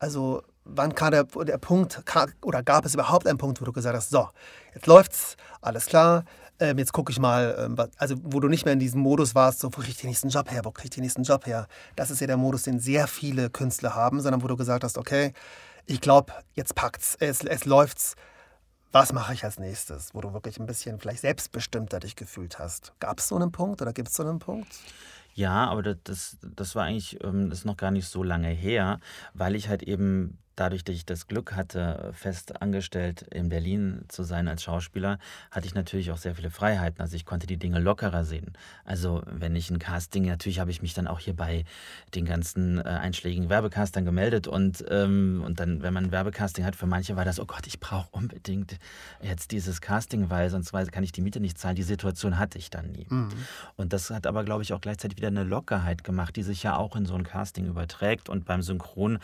Also 0.00 0.42
wann 0.64 0.94
kam 0.94 1.12
der, 1.12 1.24
der 1.24 1.58
Punkt, 1.58 2.04
ka- 2.06 2.26
oder 2.42 2.62
gab 2.62 2.84
es 2.84 2.94
überhaupt 2.94 3.26
einen 3.26 3.38
Punkt, 3.38 3.60
wo 3.60 3.64
du 3.64 3.72
gesagt 3.72 3.94
hast, 3.94 4.10
so, 4.10 4.28
jetzt 4.74 4.86
läuft's, 4.86 5.36
alles 5.60 5.86
klar, 5.86 6.24
ähm, 6.58 6.78
jetzt 6.78 6.92
gucke 6.92 7.12
ich 7.12 7.18
mal, 7.18 7.54
ähm, 7.58 7.76
also 7.96 8.16
wo 8.22 8.40
du 8.40 8.48
nicht 8.48 8.64
mehr 8.64 8.74
in 8.74 8.80
diesem 8.80 9.00
Modus 9.00 9.34
warst, 9.34 9.60
so, 9.60 9.68
wo 9.68 9.80
krieg 9.80 9.90
ich 9.90 9.96
den 9.98 10.08
nächsten 10.08 10.28
Job 10.28 10.50
her, 10.50 10.64
wo 10.64 10.70
krieg 10.70 10.86
ich 10.86 10.90
den 10.90 11.02
nächsten 11.02 11.22
Job 11.22 11.46
her? 11.46 11.66
Das 11.96 12.10
ist 12.10 12.20
ja 12.20 12.26
der 12.26 12.36
Modus, 12.36 12.64
den 12.64 12.80
sehr 12.80 13.06
viele 13.06 13.50
Künstler 13.50 13.94
haben, 13.94 14.20
sondern 14.20 14.42
wo 14.42 14.46
du 14.48 14.56
gesagt 14.56 14.84
hast, 14.84 14.98
okay, 14.98 15.32
ich 15.86 16.00
glaube, 16.00 16.32
jetzt 16.54 16.74
packt's, 16.74 17.16
es, 17.20 17.44
es 17.44 17.64
läuft's, 17.64 18.14
was 18.92 19.12
mache 19.12 19.34
ich 19.34 19.44
als 19.44 19.58
nächstes? 19.58 20.14
Wo 20.14 20.20
du 20.20 20.32
wirklich 20.32 20.58
ein 20.58 20.66
bisschen 20.66 20.98
vielleicht 20.98 21.20
selbstbestimmter 21.20 22.00
dich 22.00 22.16
gefühlt 22.16 22.58
hast. 22.58 22.92
Gab 22.98 23.20
es 23.20 23.28
so 23.28 23.36
einen 23.36 23.52
Punkt 23.52 23.80
oder 23.82 23.92
gibt 23.92 24.08
es 24.08 24.14
so 24.14 24.24
einen 24.24 24.40
Punkt? 24.40 24.68
Ja, 25.34 25.68
aber 25.68 25.82
das, 25.82 26.38
das, 26.42 26.74
war 26.74 26.84
eigentlich, 26.84 27.22
ähm, 27.22 27.50
ist 27.50 27.64
noch 27.64 27.76
gar 27.76 27.90
nicht 27.90 28.06
so 28.06 28.22
lange 28.22 28.48
her, 28.48 29.00
weil 29.34 29.54
ich 29.54 29.68
halt 29.68 29.82
eben 29.82 30.38
dadurch, 30.60 30.84
dass 30.84 30.94
ich 30.94 31.06
das 31.06 31.26
Glück 31.26 31.56
hatte, 31.56 32.10
fest 32.12 32.60
angestellt 32.60 33.22
in 33.30 33.48
Berlin 33.48 34.04
zu 34.08 34.22
sein 34.22 34.46
als 34.46 34.62
Schauspieler, 34.62 35.18
hatte 35.50 35.66
ich 35.66 35.74
natürlich 35.74 36.10
auch 36.10 36.18
sehr 36.18 36.34
viele 36.34 36.50
Freiheiten. 36.50 37.00
Also 37.00 37.16
ich 37.16 37.24
konnte 37.24 37.46
die 37.46 37.56
Dinge 37.56 37.80
lockerer 37.80 38.24
sehen. 38.24 38.52
Also 38.84 39.22
wenn 39.26 39.56
ich 39.56 39.70
ein 39.70 39.78
Casting, 39.78 40.26
natürlich 40.26 40.60
habe 40.60 40.70
ich 40.70 40.82
mich 40.82 40.92
dann 40.92 41.06
auch 41.06 41.18
hier 41.18 41.34
bei 41.34 41.64
den 42.14 42.26
ganzen 42.26 42.78
äh, 42.78 42.82
einschlägigen 42.82 43.48
Werbecastern 43.48 44.04
gemeldet 44.04 44.46
und, 44.46 44.84
ähm, 44.90 45.42
und 45.44 45.60
dann, 45.60 45.82
wenn 45.82 45.94
man 45.94 46.06
ein 46.06 46.12
Werbecasting 46.12 46.64
hat, 46.64 46.76
für 46.76 46.86
manche 46.86 47.16
war 47.16 47.24
das, 47.24 47.40
oh 47.40 47.46
Gott, 47.46 47.66
ich 47.66 47.80
brauche 47.80 48.08
unbedingt 48.12 48.78
jetzt 49.22 49.52
dieses 49.52 49.80
Casting, 49.80 50.28
weil 50.28 50.50
sonst 50.50 50.72
kann 50.72 51.02
ich 51.02 51.12
die 51.12 51.22
Miete 51.22 51.40
nicht 51.40 51.58
zahlen. 51.58 51.76
Die 51.76 51.82
Situation 51.82 52.38
hatte 52.38 52.58
ich 52.58 52.70
dann 52.70 52.92
nie. 52.92 53.06
Mhm. 53.08 53.30
Und 53.76 53.92
das 53.92 54.10
hat 54.10 54.26
aber, 54.26 54.44
glaube 54.44 54.62
ich, 54.62 54.72
auch 54.72 54.80
gleichzeitig 54.80 55.16
wieder 55.16 55.28
eine 55.28 55.44
Lockerheit 55.44 56.04
gemacht, 56.04 56.36
die 56.36 56.42
sich 56.42 56.62
ja 56.62 56.76
auch 56.76 56.96
in 56.96 57.06
so 57.06 57.14
ein 57.14 57.24
Casting 57.24 57.66
überträgt. 57.66 58.28
Und 58.28 58.44
beim 58.44 58.62
Synchron 58.62 59.18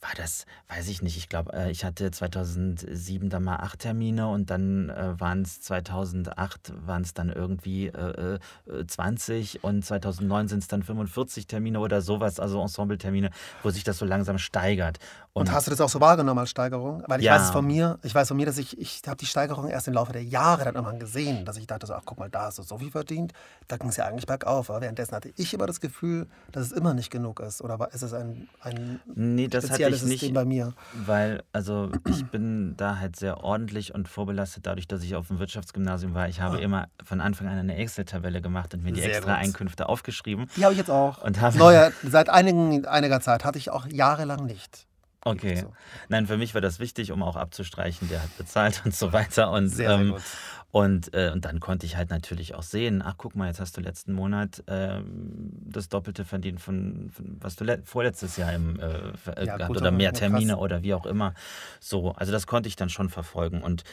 war 0.00 0.12
das, 0.16 0.46
weiß 0.78 0.88
ich 0.88 1.02
nicht, 1.02 1.16
ich 1.16 1.28
glaube, 1.28 1.52
äh, 1.54 1.72
ich 1.72 1.84
hatte 1.84 2.08
2007 2.08 3.30
dann 3.30 3.42
mal 3.42 3.56
acht 3.56 3.80
Termine 3.80 4.28
und 4.28 4.48
dann 4.48 4.90
äh, 4.90 5.18
waren 5.18 5.42
es 5.42 5.60
2008 5.60 6.72
waren 6.86 7.02
es 7.02 7.14
dann 7.14 7.30
irgendwie 7.30 7.88
äh, 7.88 8.38
äh, 8.66 8.86
20 8.86 9.64
und 9.64 9.84
2009 9.84 10.46
sind 10.46 10.60
es 10.60 10.68
dann 10.68 10.84
45 10.84 11.48
Termine 11.48 11.80
oder 11.80 12.00
sowas, 12.00 12.38
also 12.38 12.62
Ensemble-Termine, 12.62 13.30
wo 13.64 13.70
sich 13.70 13.82
das 13.82 13.98
so 13.98 14.04
langsam 14.04 14.38
steigert. 14.38 14.98
Und 15.38 15.52
hast 15.52 15.66
du 15.66 15.70
das 15.70 15.80
auch 15.80 15.88
so 15.88 16.00
wahrgenommen 16.00 16.38
als 16.40 16.50
Steigerung? 16.50 17.02
Weil 17.06 17.20
ich 17.20 17.26
Ja. 17.26 17.34
weiß 17.34 17.42
es 17.42 17.50
von 17.50 17.66
mir, 17.66 17.98
ich 18.02 18.14
weiß 18.14 18.28
von 18.28 18.36
mir, 18.36 18.46
dass 18.46 18.58
ich, 18.58 18.78
ich 18.78 19.02
habe 19.06 19.16
die 19.16 19.26
Steigerung 19.26 19.68
erst 19.68 19.88
im 19.88 19.94
Laufe 19.94 20.12
der 20.12 20.22
Jahre 20.24 20.64
dann 20.64 20.74
irgendwann 20.74 20.98
gesehen, 20.98 21.44
dass 21.44 21.56
ich 21.56 21.66
dachte 21.66 21.86
so, 21.86 21.94
ach 21.94 22.02
guck 22.04 22.18
mal, 22.18 22.28
da 22.30 22.42
hast 22.46 22.58
du 22.58 22.62
so 22.62 22.78
viel 22.78 22.90
verdient, 22.90 23.32
da 23.68 23.76
ging 23.76 23.88
es 23.88 23.96
ja 23.96 24.06
eigentlich 24.06 24.26
bergauf. 24.26 24.70
Aber 24.70 24.80
währenddessen 24.80 25.14
hatte 25.14 25.30
ich 25.36 25.54
immer 25.54 25.66
das 25.66 25.80
Gefühl, 25.80 26.26
dass 26.52 26.66
es 26.66 26.72
immer 26.72 26.94
nicht 26.94 27.10
genug 27.10 27.40
ist. 27.40 27.62
Oder 27.62 27.78
war, 27.78 27.92
ist 27.92 28.02
es 28.02 28.12
ein, 28.12 28.48
ein 28.60 29.00
Nee, 29.14 29.48
das 29.48 29.64
hatte 29.64 29.74
spezielles 29.74 30.02
ich 30.02 30.08
System 30.10 30.26
nicht. 30.28 30.34
bei 30.34 30.44
mir? 30.44 30.74
Weil, 30.92 31.42
also 31.52 31.90
ich 32.06 32.26
bin 32.30 32.74
da 32.76 32.98
halt 32.98 33.16
sehr 33.16 33.42
ordentlich 33.44 33.94
und 33.94 34.08
vorbelastet, 34.08 34.66
dadurch, 34.66 34.88
dass 34.88 35.02
ich 35.02 35.14
auf 35.16 35.28
dem 35.28 35.38
Wirtschaftsgymnasium 35.38 36.14
war. 36.14 36.28
Ich 36.28 36.40
habe 36.40 36.56
Ah. 36.58 36.60
immer 36.60 36.88
von 37.04 37.20
Anfang 37.20 37.46
an 37.48 37.58
eine 37.58 37.76
Excel-Tabelle 37.76 38.40
gemacht 38.40 38.74
und 38.74 38.82
mir 38.84 38.92
die 38.92 39.00
Sehr 39.00 39.10
extra 39.10 39.32
gut. 39.34 39.42
Einkünfte 39.42 39.88
aufgeschrieben. 39.88 40.48
Die 40.56 40.64
habe 40.64 40.72
ich 40.74 40.78
jetzt 40.78 40.90
auch. 40.90 41.22
Und 41.22 41.40
habe 41.40 41.56
Neuer, 41.58 41.92
seit 42.02 42.28
einigen, 42.30 42.86
einiger 42.86 43.20
Zeit 43.20 43.44
hatte 43.44 43.58
ich 43.58 43.70
auch 43.70 43.86
jahrelang 43.86 44.44
nicht. 44.46 44.86
Okay. 45.30 45.56
So. 45.56 45.72
Nein, 46.08 46.26
für 46.26 46.36
mich 46.36 46.54
war 46.54 46.60
das 46.60 46.78
wichtig, 46.80 47.12
um 47.12 47.22
auch 47.22 47.36
abzustreichen, 47.36 48.08
der 48.08 48.22
hat 48.22 48.36
bezahlt 48.38 48.82
und 48.84 48.94
so 48.94 49.12
weiter. 49.12 49.50
Und, 49.50 49.68
Sehr, 49.68 49.88
sehr 49.90 49.98
ähm, 49.98 50.10
gut. 50.12 50.22
und, 50.70 51.14
äh, 51.14 51.30
und 51.32 51.44
dann 51.44 51.60
konnte 51.60 51.86
ich 51.86 51.96
halt 51.96 52.10
natürlich 52.10 52.54
auch 52.54 52.62
sehen, 52.62 53.02
ach 53.04 53.14
guck 53.16 53.36
mal, 53.36 53.46
jetzt 53.48 53.60
hast 53.60 53.76
du 53.76 53.80
letzten 53.80 54.12
Monat 54.12 54.62
ähm, 54.66 55.50
das 55.66 55.88
Doppelte 55.88 56.24
verdient 56.24 56.60
von, 56.60 57.10
von 57.10 57.36
was 57.40 57.56
du 57.56 57.64
le- 57.64 57.82
vorletztes 57.84 58.36
Jahr 58.36 58.52
im, 58.52 58.78
äh, 58.80 58.84
äh, 59.30 59.46
Ja, 59.46 59.56
gehabt 59.56 59.76
oder 59.76 59.90
mehr 59.90 60.06
ja, 60.06 60.10
krass. 60.10 60.18
Termine 60.20 60.56
oder 60.58 60.82
wie 60.82 60.94
auch 60.94 61.06
immer. 61.06 61.34
So, 61.80 62.12
also 62.12 62.32
das 62.32 62.46
konnte 62.46 62.68
ich 62.68 62.76
dann 62.76 62.90
schon 62.90 63.08
verfolgen. 63.08 63.62
Und 63.62 63.84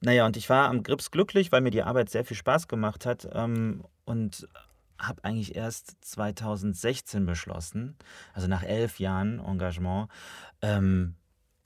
naja, 0.00 0.26
und 0.26 0.36
ich 0.36 0.48
war 0.48 0.68
am 0.68 0.82
Grips 0.84 1.10
glücklich, 1.10 1.50
weil 1.50 1.60
mir 1.60 1.70
die 1.72 1.82
Arbeit 1.82 2.08
sehr 2.08 2.24
viel 2.24 2.36
Spaß 2.36 2.68
gemacht 2.68 3.04
hat 3.04 3.28
ähm, 3.32 3.84
und 4.04 4.46
habe 4.98 5.22
eigentlich 5.24 5.54
erst 5.54 5.96
2016 6.04 7.26
beschlossen, 7.26 7.96
also 8.34 8.48
nach 8.48 8.62
elf 8.62 8.98
Jahren 8.98 9.38
Engagement, 9.38 10.08
ähm, 10.62 11.14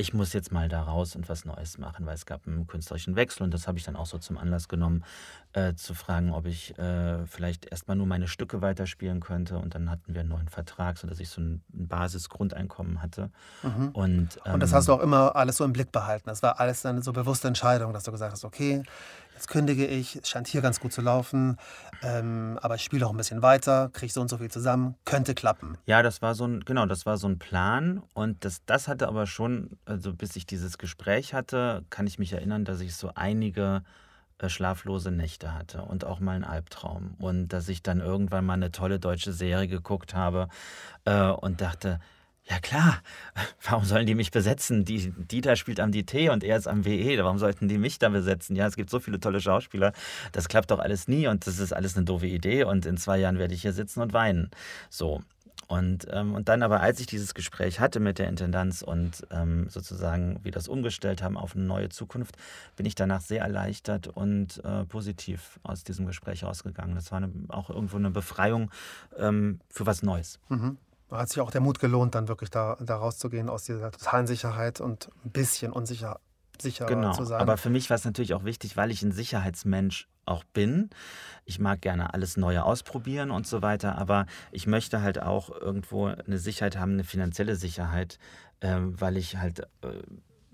ich 0.02 0.12
muss 0.12 0.32
jetzt 0.32 0.50
mal 0.50 0.68
da 0.68 0.82
raus 0.82 1.14
und 1.14 1.28
was 1.28 1.44
Neues 1.44 1.78
machen, 1.78 2.06
weil 2.06 2.14
es 2.14 2.26
gab 2.26 2.46
einen 2.46 2.66
künstlerischen 2.66 3.14
Wechsel 3.14 3.44
und 3.44 3.54
das 3.54 3.68
habe 3.68 3.78
ich 3.78 3.84
dann 3.84 3.94
auch 3.94 4.06
so 4.06 4.18
zum 4.18 4.36
Anlass 4.36 4.68
genommen, 4.68 5.04
äh, 5.52 5.74
zu 5.74 5.94
fragen, 5.94 6.32
ob 6.32 6.46
ich 6.46 6.76
äh, 6.78 7.24
vielleicht 7.26 7.66
erstmal 7.66 7.96
nur 7.96 8.06
meine 8.06 8.26
Stücke 8.26 8.62
weiterspielen 8.62 9.20
könnte 9.20 9.58
und 9.58 9.74
dann 9.74 9.90
hatten 9.90 10.12
wir 10.14 10.20
einen 10.20 10.30
neuen 10.30 10.48
Vertrag, 10.48 10.98
sodass 10.98 11.20
ich 11.20 11.28
so 11.28 11.40
ein, 11.40 11.62
ein 11.72 11.88
Basisgrundeinkommen 11.88 13.00
hatte. 13.00 13.30
Mhm. 13.62 13.90
Und, 13.90 14.40
ähm, 14.44 14.54
und 14.54 14.60
das 14.60 14.72
hast 14.72 14.88
du 14.88 14.92
auch 14.92 15.00
immer 15.00 15.36
alles 15.36 15.58
so 15.58 15.64
im 15.64 15.72
Blick 15.72 15.92
behalten. 15.92 16.24
Das 16.26 16.42
war 16.42 16.58
alles 16.58 16.84
eine 16.84 17.02
so 17.02 17.12
bewusste 17.12 17.46
Entscheidung, 17.46 17.92
dass 17.92 18.02
du 18.02 18.10
gesagt 18.10 18.32
hast, 18.32 18.44
okay, 18.44 18.82
jetzt 19.42 19.48
kündige 19.48 19.86
ich, 19.86 20.14
es 20.14 20.28
scheint 20.28 20.46
hier 20.46 20.60
ganz 20.60 20.78
gut 20.78 20.92
zu 20.92 21.00
laufen, 21.00 21.56
ähm, 22.02 22.60
aber 22.62 22.76
ich 22.76 22.82
spiele 22.82 23.04
auch 23.04 23.10
ein 23.10 23.16
bisschen 23.16 23.42
weiter, 23.42 23.90
kriege 23.92 24.12
so 24.12 24.20
und 24.20 24.28
so 24.28 24.38
viel 24.38 24.50
zusammen, 24.50 24.94
könnte 25.04 25.34
klappen. 25.34 25.78
Ja, 25.84 26.02
das 26.02 26.22
war 26.22 26.36
so 26.36 26.46
ein, 26.46 26.60
genau, 26.60 26.86
das 26.86 27.06
war 27.06 27.16
so 27.16 27.26
ein 27.26 27.40
Plan. 27.40 28.02
Und 28.14 28.44
das, 28.44 28.64
das 28.66 28.86
hatte 28.86 29.08
aber 29.08 29.26
schon, 29.26 29.70
also 29.84 30.14
bis 30.14 30.36
ich 30.36 30.46
dieses 30.46 30.78
Gespräch 30.78 31.34
hatte, 31.34 31.84
kann 31.90 32.06
ich 32.06 32.20
mich 32.20 32.32
erinnern, 32.32 32.64
dass 32.64 32.80
ich 32.80 32.94
so 32.94 33.10
einige 33.16 33.82
äh, 34.38 34.48
schlaflose 34.48 35.10
Nächte 35.10 35.54
hatte 35.54 35.82
und 35.82 36.04
auch 36.04 36.20
mal 36.20 36.36
einen 36.36 36.44
Albtraum. 36.44 37.16
Und 37.18 37.48
dass 37.48 37.68
ich 37.68 37.82
dann 37.82 37.98
irgendwann 37.98 38.46
mal 38.46 38.54
eine 38.54 38.70
tolle 38.70 39.00
deutsche 39.00 39.32
Serie 39.32 39.66
geguckt 39.66 40.14
habe 40.14 40.46
äh, 41.04 41.30
und 41.30 41.60
dachte, 41.60 41.98
ja 42.48 42.58
klar, 42.58 43.02
warum 43.62 43.84
sollen 43.84 44.06
die 44.06 44.14
mich 44.14 44.30
besetzen? 44.30 44.84
Die, 44.84 45.12
Dieter 45.16 45.56
spielt 45.56 45.80
am 45.80 45.92
DT 45.92 46.30
und 46.30 46.42
er 46.42 46.56
ist 46.56 46.66
am 46.66 46.84
WE, 46.84 47.22
warum 47.22 47.38
sollten 47.38 47.68
die 47.68 47.78
mich 47.78 47.98
da 47.98 48.08
besetzen? 48.08 48.56
Ja, 48.56 48.66
es 48.66 48.76
gibt 48.76 48.90
so 48.90 49.00
viele 49.00 49.20
tolle 49.20 49.40
Schauspieler, 49.40 49.92
das 50.32 50.48
klappt 50.48 50.70
doch 50.70 50.80
alles 50.80 51.08
nie 51.08 51.28
und 51.28 51.46
das 51.46 51.58
ist 51.58 51.72
alles 51.72 51.96
eine 51.96 52.04
doofe 52.04 52.26
Idee 52.26 52.64
und 52.64 52.84
in 52.86 52.96
zwei 52.96 53.18
Jahren 53.18 53.38
werde 53.38 53.54
ich 53.54 53.62
hier 53.62 53.72
sitzen 53.72 54.00
und 54.00 54.12
weinen. 54.12 54.50
So. 54.90 55.22
Und, 55.68 56.06
ähm, 56.10 56.34
und 56.34 56.50
dann 56.50 56.62
aber, 56.62 56.80
als 56.80 57.00
ich 57.00 57.06
dieses 57.06 57.32
Gespräch 57.32 57.80
hatte 57.80 57.98
mit 57.98 58.18
der 58.18 58.28
Intendanz 58.28 58.82
und 58.82 59.26
ähm, 59.30 59.70
sozusagen 59.70 60.38
wir 60.42 60.52
das 60.52 60.68
umgestellt 60.68 61.22
haben 61.22 61.38
auf 61.38 61.56
eine 61.56 61.64
neue 61.64 61.88
Zukunft, 61.88 62.36
bin 62.76 62.84
ich 62.84 62.94
danach 62.94 63.22
sehr 63.22 63.40
erleichtert 63.40 64.08
und 64.08 64.62
äh, 64.64 64.84
positiv 64.84 65.58
aus 65.62 65.82
diesem 65.82 66.04
Gespräch 66.04 66.44
rausgegangen. 66.44 66.94
Das 66.94 67.10
war 67.10 67.18
eine, 67.18 67.32
auch 67.48 67.70
irgendwo 67.70 67.96
eine 67.96 68.10
Befreiung 68.10 68.70
ähm, 69.16 69.60
für 69.70 69.86
was 69.86 70.02
Neues. 70.02 70.40
Mhm 70.50 70.76
hat 71.12 71.28
sich 71.28 71.40
auch 71.40 71.50
der 71.50 71.60
Mut 71.60 71.78
gelohnt, 71.78 72.14
dann 72.14 72.28
wirklich 72.28 72.50
da, 72.50 72.76
da 72.80 72.96
rauszugehen 72.96 73.48
aus 73.48 73.64
dieser 73.64 73.90
totalen 73.90 74.26
Sicherheit 74.26 74.80
und 74.80 75.10
ein 75.24 75.30
bisschen 75.30 75.72
unsicher 75.72 76.20
sicher 76.60 76.86
genau. 76.86 77.12
zu 77.12 77.24
sein. 77.24 77.40
Aber 77.40 77.56
für 77.56 77.70
mich 77.70 77.90
war 77.90 77.96
es 77.96 78.04
natürlich 78.04 78.34
auch 78.34 78.44
wichtig, 78.44 78.76
weil 78.76 78.90
ich 78.90 79.02
ein 79.02 79.12
Sicherheitsmensch 79.12 80.08
auch 80.24 80.44
bin. 80.44 80.90
Ich 81.44 81.58
mag 81.58 81.80
gerne 81.80 82.14
alles 82.14 82.36
Neue 82.36 82.64
ausprobieren 82.64 83.30
und 83.30 83.46
so 83.46 83.62
weiter, 83.62 83.98
aber 83.98 84.26
ich 84.52 84.66
möchte 84.66 85.02
halt 85.02 85.20
auch 85.20 85.50
irgendwo 85.50 86.06
eine 86.06 86.38
Sicherheit 86.38 86.78
haben, 86.78 86.92
eine 86.92 87.04
finanzielle 87.04 87.56
Sicherheit, 87.56 88.18
äh, 88.60 88.76
weil 88.78 89.16
ich 89.16 89.36
halt. 89.36 89.60
Äh, 89.82 90.02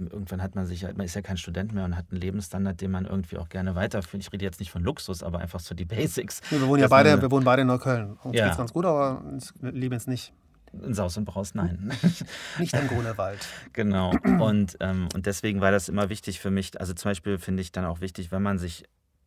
irgendwann 0.01 0.41
hat 0.41 0.55
man 0.55 0.65
sich 0.65 0.85
halt, 0.85 0.97
man 0.97 1.07
ist 1.07 1.17
ja 1.17 1.23
kein 1.23 1.37
Student 1.37 1.73
mehr 1.73 1.85
und 1.85 1.97
hat 1.97 2.07
einen 2.13 2.21
Lebensstandard, 2.21 2.81
den 2.81 2.93
man 2.93 3.05
irgendwie 3.05 3.37
auch 3.37 3.49
gerne 3.49 3.75
weiterführt. 3.75 4.23
Ich 4.23 4.33
rede 4.33 4.45
jetzt 4.45 4.61
nicht 4.61 4.71
von 4.71 4.85
Luxus, 4.85 5.25
aber 5.25 5.41
einfach 5.41 5.59
so 5.59 5.75
die 5.75 5.85
Basics. 5.87 6.41
Wir 6.51 6.69
wohnen 6.69 6.83
ja 6.83 6.87
beide, 6.87 7.21
wir 7.21 7.29
wohnen 7.33 7.45
beide 7.45 7.63
in 7.63 7.67
Neukölln. 7.67 8.13
Uns 8.23 8.37
ja. 8.37 8.45
geht's 8.45 8.59
ganz 8.59 8.73
gut, 8.73 8.85
aber 8.87 9.25
leben 9.61 9.95
jetzt 9.95 10.07
nicht. 10.07 10.33
In 10.73 10.95
Saus 10.95 11.17
und 11.17 11.25
Braus, 11.25 11.55
nein. 11.55 11.93
Nicht 12.59 12.75
am 12.75 12.89
Grunewald. 12.89 13.47
genau. 13.73 14.15
Und, 14.41 14.77
ähm, 14.81 15.09
und 15.15 15.27
deswegen 15.27 15.61
war 15.61 15.71
das 15.71 15.89
immer 15.89 16.09
wichtig 16.09 16.41
für 16.41 16.51
mich. 16.51 16.81
Also 16.81 16.93
zum 16.95 17.11
Beispiel 17.11 17.39
finde 17.39 17.63
ich 17.63 17.73
dann 17.73 17.85
auch 17.85 18.01
wichtig, 18.01 18.31
wenn 18.33 18.43
man 18.43 18.59
sich 18.59 18.85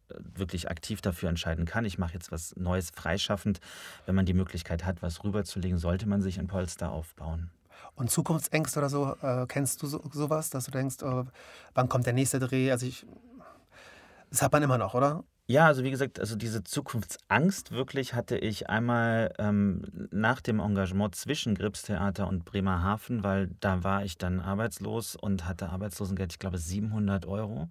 äh, 0.09 0.15
wirklich 0.35 0.69
aktiv 0.69 1.01
dafür 1.01 1.29
entscheiden 1.29 1.65
kann, 1.65 1.85
ich 1.85 1.97
mache 1.97 2.13
jetzt 2.13 2.31
was 2.31 2.55
Neues 2.55 2.91
freischaffend, 2.91 3.59
wenn 4.05 4.15
man 4.15 4.25
die 4.25 4.33
Möglichkeit 4.33 4.85
hat, 4.85 5.01
was 5.01 5.23
rüberzulegen, 5.23 5.77
sollte 5.77 6.07
man 6.07 6.21
sich 6.21 6.39
ein 6.39 6.47
Polster 6.47 6.91
aufbauen. 6.91 7.51
Und 7.95 8.09
Zukunftsängste 8.09 8.79
oder 8.79 8.89
so, 8.89 9.15
äh, 9.21 9.45
kennst 9.47 9.81
du 9.81 9.87
so, 9.87 10.01
sowas, 10.11 10.49
dass 10.49 10.65
du 10.65 10.71
denkst, 10.71 10.97
oh, 11.03 11.25
wann 11.73 11.89
kommt 11.89 12.05
der 12.05 12.13
nächste 12.13 12.39
Dreh? 12.39 12.71
Also 12.71 12.85
ich, 12.85 13.05
das 14.29 14.41
hat 14.41 14.51
man 14.51 14.63
immer 14.63 14.77
noch, 14.77 14.93
oder? 14.93 15.23
Ja, 15.47 15.65
also 15.67 15.83
wie 15.83 15.91
gesagt, 15.91 16.19
also 16.19 16.35
diese 16.37 16.63
Zukunftsangst 16.63 17.71
wirklich 17.71 18.13
hatte 18.13 18.37
ich 18.37 18.69
einmal 18.69 19.33
ähm, 19.37 19.81
nach 20.11 20.39
dem 20.39 20.59
Engagement 20.61 21.13
zwischen 21.15 21.55
Gripstheater 21.55 22.27
und 22.27 22.45
Bremerhaven, 22.45 23.23
weil 23.23 23.49
da 23.59 23.83
war 23.83 24.05
ich 24.05 24.17
dann 24.17 24.39
arbeitslos 24.39 25.15
und 25.17 25.45
hatte 25.45 25.69
Arbeitslosengeld, 25.69 26.31
ich 26.31 26.39
glaube 26.39 26.57
700 26.57 27.25
Euro. 27.25 27.69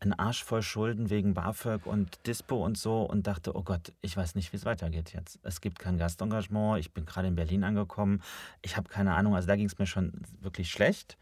Ein 0.00 0.14
Arsch 0.18 0.44
voll 0.44 0.62
Schulden 0.62 1.10
wegen 1.10 1.34
BAföG 1.34 1.86
und 1.86 2.26
Dispo 2.26 2.64
und 2.64 2.78
so 2.78 3.02
und 3.02 3.26
dachte, 3.26 3.54
oh 3.56 3.62
Gott, 3.62 3.92
ich 4.02 4.16
weiß 4.16 4.34
nicht, 4.34 4.52
wie 4.52 4.56
es 4.56 4.64
weitergeht 4.64 5.12
jetzt. 5.12 5.38
Es 5.42 5.60
gibt 5.60 5.78
kein 5.78 5.98
Gastengagement, 5.98 6.80
ich 6.80 6.92
bin 6.92 7.06
gerade 7.06 7.28
in 7.28 7.34
Berlin 7.36 7.64
angekommen, 7.64 8.22
ich 8.62 8.76
habe 8.76 8.88
keine 8.88 9.14
Ahnung, 9.14 9.34
also 9.34 9.48
da 9.48 9.56
ging 9.56 9.66
es 9.66 9.78
mir 9.78 9.86
schon 9.86 10.12
wirklich 10.40 10.70
schlecht. 10.70 11.18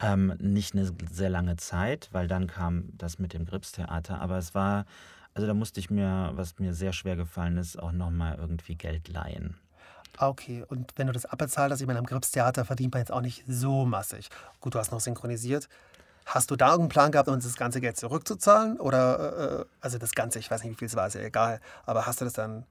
Ähm, 0.00 0.34
nicht 0.38 0.74
eine 0.74 0.92
sehr 1.10 1.30
lange 1.30 1.56
Zeit, 1.56 2.08
weil 2.12 2.28
dann 2.28 2.46
kam 2.46 2.90
das 2.96 3.18
mit 3.18 3.32
dem 3.32 3.46
Gripstheater. 3.46 4.20
Aber 4.20 4.38
es 4.38 4.54
war, 4.54 4.84
also 5.34 5.46
da 5.46 5.54
musste 5.54 5.80
ich 5.80 5.90
mir, 5.90 6.30
was 6.34 6.58
mir 6.58 6.72
sehr 6.72 6.92
schwer 6.92 7.16
gefallen 7.16 7.56
ist, 7.56 7.78
auch 7.78 7.92
nochmal 7.92 8.36
irgendwie 8.38 8.76
Geld 8.76 9.08
leihen. 9.08 9.56
Okay, 10.16 10.64
und 10.68 10.92
wenn 10.96 11.06
du 11.06 11.12
das 11.12 11.26
abbezahlt 11.26 11.72
hast, 11.72 11.80
ich 11.80 11.86
meine, 11.86 11.98
am 11.98 12.06
Gripstheater 12.06 12.64
verdient 12.64 12.92
man 12.92 13.00
jetzt 13.00 13.12
auch 13.12 13.20
nicht 13.20 13.44
so 13.46 13.84
massig. 13.84 14.28
Gut, 14.60 14.74
du 14.74 14.78
hast 14.78 14.90
noch 14.90 15.00
synchronisiert. 15.00 15.68
Hast 16.26 16.50
du 16.50 16.56
da 16.56 16.66
irgendeinen 16.70 16.88
Plan 16.90 17.12
gehabt, 17.12 17.28
uns 17.28 17.44
das 17.44 17.56
ganze 17.56 17.80
Geld 17.80 17.96
zurückzuzahlen? 17.96 18.78
Oder, 18.80 19.60
äh, 19.60 19.64
also 19.80 19.98
das 19.98 20.14
Ganze, 20.14 20.38
ich 20.38 20.50
weiß 20.50 20.62
nicht, 20.62 20.72
wie 20.72 20.76
viel 20.76 20.86
es 20.86 20.96
war, 20.96 21.06
ist 21.06 21.14
ja 21.14 21.22
egal. 21.22 21.60
Aber 21.86 22.06
hast 22.06 22.20
du 22.20 22.24
das 22.24 22.34
dann 22.34 22.64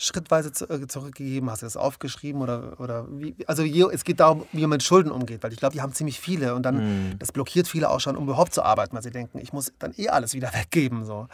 schrittweise 0.00 0.50
äh, 0.68 0.86
zurückgegeben? 0.86 1.50
Hast 1.50 1.62
du 1.62 1.66
das 1.66 1.76
aufgeschrieben? 1.76 2.40
Oder, 2.40 2.80
oder 2.80 3.06
wie? 3.10 3.36
Also 3.46 3.62
es 3.64 4.04
geht 4.04 4.20
darum, 4.20 4.46
wie 4.52 4.62
man 4.62 4.70
mit 4.70 4.82
Schulden 4.82 5.10
umgeht, 5.10 5.42
weil 5.42 5.52
ich 5.52 5.58
glaube, 5.58 5.74
die 5.74 5.80
haben 5.80 5.92
ziemlich 5.92 6.18
viele 6.18 6.54
und 6.54 6.62
dann, 6.62 7.10
mhm. 7.10 7.18
das 7.18 7.32
blockiert 7.32 7.68
viele 7.68 7.90
auch 7.90 8.00
schon, 8.00 8.16
um 8.16 8.24
überhaupt 8.24 8.54
zu 8.54 8.62
arbeiten, 8.62 8.94
weil 8.96 9.02
sie 9.02 9.10
denken, 9.10 9.38
ich 9.38 9.52
muss 9.52 9.72
dann 9.78 9.92
eh 9.96 10.08
alles 10.08 10.34
wieder 10.34 10.48
weggeben. 10.54 11.04
So. 11.04 11.28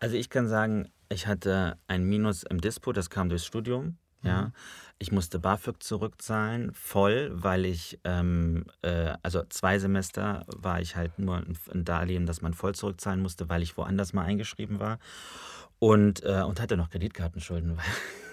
Also 0.00 0.16
ich 0.16 0.28
kann 0.28 0.48
sagen, 0.48 0.88
ich 1.08 1.26
hatte 1.26 1.78
ein 1.88 2.04
Minus 2.04 2.42
im 2.42 2.60
Dispo, 2.60 2.92
das 2.92 3.10
kam 3.10 3.28
durchs 3.28 3.46
Studium. 3.46 3.96
Ja, 4.22 4.42
mhm. 4.42 4.52
ich 4.98 5.12
musste 5.12 5.38
BAföG 5.38 5.82
zurückzahlen, 5.82 6.72
voll, 6.72 7.30
weil 7.34 7.66
ich, 7.66 8.00
ähm, 8.04 8.64
äh, 8.80 9.12
also 9.22 9.42
zwei 9.50 9.78
Semester 9.78 10.46
war 10.46 10.80
ich 10.80 10.96
halt 10.96 11.18
nur 11.18 11.36
ein 11.36 11.84
Darlehen, 11.84 12.24
das 12.24 12.40
man 12.40 12.54
voll 12.54 12.74
zurückzahlen 12.74 13.20
musste, 13.20 13.50
weil 13.50 13.62
ich 13.62 13.76
woanders 13.76 14.14
mal 14.14 14.24
eingeschrieben 14.24 14.80
war. 14.80 14.98
Und, 15.78 16.22
äh, 16.24 16.42
und 16.42 16.60
hatte 16.60 16.76
noch 16.76 16.90
Kreditkartenschulden. 16.90 17.78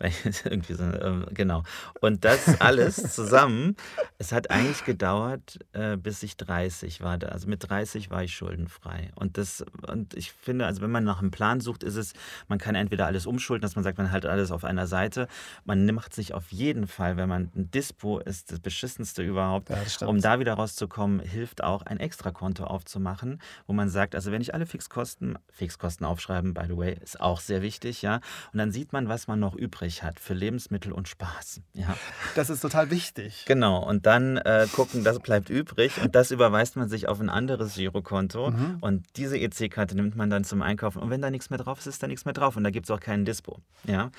irgendwie 0.44 0.74
so, 0.74 0.84
äh, 0.84 1.26
genau. 1.32 1.62
Und 2.00 2.24
das 2.24 2.60
alles 2.60 3.14
zusammen, 3.14 3.76
es 4.18 4.32
hat 4.32 4.50
eigentlich 4.50 4.84
gedauert, 4.84 5.58
äh, 5.72 5.96
bis 5.96 6.22
ich 6.22 6.36
30 6.36 7.00
war. 7.00 7.22
Also 7.24 7.48
mit 7.48 7.68
30 7.68 8.10
war 8.10 8.22
ich 8.22 8.34
schuldenfrei. 8.34 9.10
Und 9.14 9.38
das, 9.38 9.64
und 9.86 10.14
ich 10.14 10.32
finde, 10.32 10.66
also 10.66 10.82
wenn 10.82 10.90
man 10.90 11.04
nach 11.04 11.20
einem 11.20 11.30
Plan 11.30 11.60
sucht, 11.60 11.82
ist 11.82 11.96
es, 11.96 12.12
man 12.48 12.58
kann 12.58 12.74
entweder 12.74 13.06
alles 13.06 13.26
umschulden, 13.26 13.62
dass 13.62 13.76
man 13.76 13.84
sagt, 13.84 13.98
man 13.98 14.10
halt 14.10 14.26
alles 14.26 14.50
auf 14.50 14.64
einer 14.64 14.86
Seite. 14.86 15.28
Man 15.64 15.86
macht 15.86 16.14
sich 16.14 16.34
auf 16.34 16.50
jeden 16.52 16.86
Fall, 16.86 17.16
wenn 17.16 17.28
man 17.28 17.50
ein 17.54 17.70
Dispo 17.70 18.18
ist, 18.18 18.52
das 18.52 18.60
beschissenste 18.60 19.22
überhaupt, 19.22 19.70
ja, 19.70 20.06
um 20.06 20.20
da 20.20 20.40
wieder 20.40 20.54
rauszukommen, 20.54 21.20
hilft 21.20 21.62
auch 21.62 21.82
ein 21.82 21.98
Extrakonto 21.98 22.64
aufzumachen, 22.64 23.40
wo 23.66 23.72
man 23.72 23.88
sagt, 23.88 24.14
also 24.14 24.32
wenn 24.32 24.42
ich 24.42 24.54
alle 24.54 24.66
Fixkosten, 24.66 25.38
Fixkosten 25.50 26.06
aufschreiben, 26.06 26.54
by 26.54 26.62
the 26.68 26.76
way, 26.76 26.96
ist 27.02 27.20
auch 27.20 27.40
sehr 27.40 27.62
wichtig, 27.62 28.02
ja. 28.02 28.20
Und 28.52 28.58
dann 28.58 28.72
sieht 28.72 28.92
man, 28.92 29.08
was 29.08 29.26
man 29.26 29.40
noch 29.40 29.53
noch 29.54 29.60
übrig 29.60 30.02
hat 30.02 30.20
für 30.20 30.34
Lebensmittel 30.34 30.92
und 30.92 31.08
Spaß. 31.08 31.60
Ja. 31.74 31.96
Das 32.34 32.50
ist 32.50 32.60
total 32.60 32.90
wichtig. 32.90 33.44
Genau, 33.46 33.82
und 33.82 34.06
dann 34.06 34.36
äh, 34.38 34.66
gucken, 34.72 35.04
das 35.04 35.20
bleibt 35.20 35.50
übrig 35.50 36.00
und 36.02 36.14
das 36.14 36.30
überweist 36.30 36.76
man 36.76 36.88
sich 36.88 37.08
auf 37.08 37.20
ein 37.20 37.28
anderes 37.28 37.74
Girokonto 37.74 38.50
mhm. 38.50 38.78
und 38.80 39.04
diese 39.16 39.38
EC-Karte 39.38 39.94
nimmt 39.94 40.16
man 40.16 40.30
dann 40.30 40.44
zum 40.44 40.62
Einkaufen 40.62 41.00
und 41.00 41.10
wenn 41.10 41.22
da 41.22 41.30
nichts 41.30 41.50
mehr 41.50 41.58
drauf 41.58 41.78
ist, 41.78 41.86
ist 41.86 42.02
da 42.02 42.06
nichts 42.06 42.24
mehr 42.24 42.34
drauf 42.34 42.56
und 42.56 42.64
da 42.64 42.70
gibt 42.70 42.86
es 42.86 42.90
auch 42.90 43.00
keinen 43.00 43.24
Dispo. 43.24 43.60
Ja? 43.84 44.10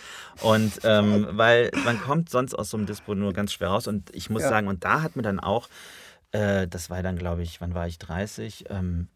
Und 0.42 0.80
ähm, 0.84 1.28
weil 1.32 1.72
man 1.84 2.00
kommt 2.00 2.30
sonst 2.30 2.54
aus 2.54 2.70
so 2.70 2.78
einem 2.78 2.86
Dispo 2.86 3.16
nur 3.16 3.34
ganz 3.34 3.54
schwer 3.54 3.70
raus 3.70 3.88
und 3.88 4.14
ich 4.16 4.30
muss 4.30 4.44
ja. 4.44 4.50
sagen, 4.50 4.68
und 4.68 4.84
da 4.84 5.02
hat 5.02 5.16
mir 5.16 5.24
dann 5.24 5.40
auch, 5.40 5.68
äh, 6.32 6.68
das 6.68 6.90
war 6.90 7.04
dann 7.04 7.18
glaube 7.18 7.44
ich, 7.44 7.62
wann 7.62 7.74
war 7.74 7.88
ich 7.88 7.98
30? 8.00 8.66
Ähm, 8.70 9.08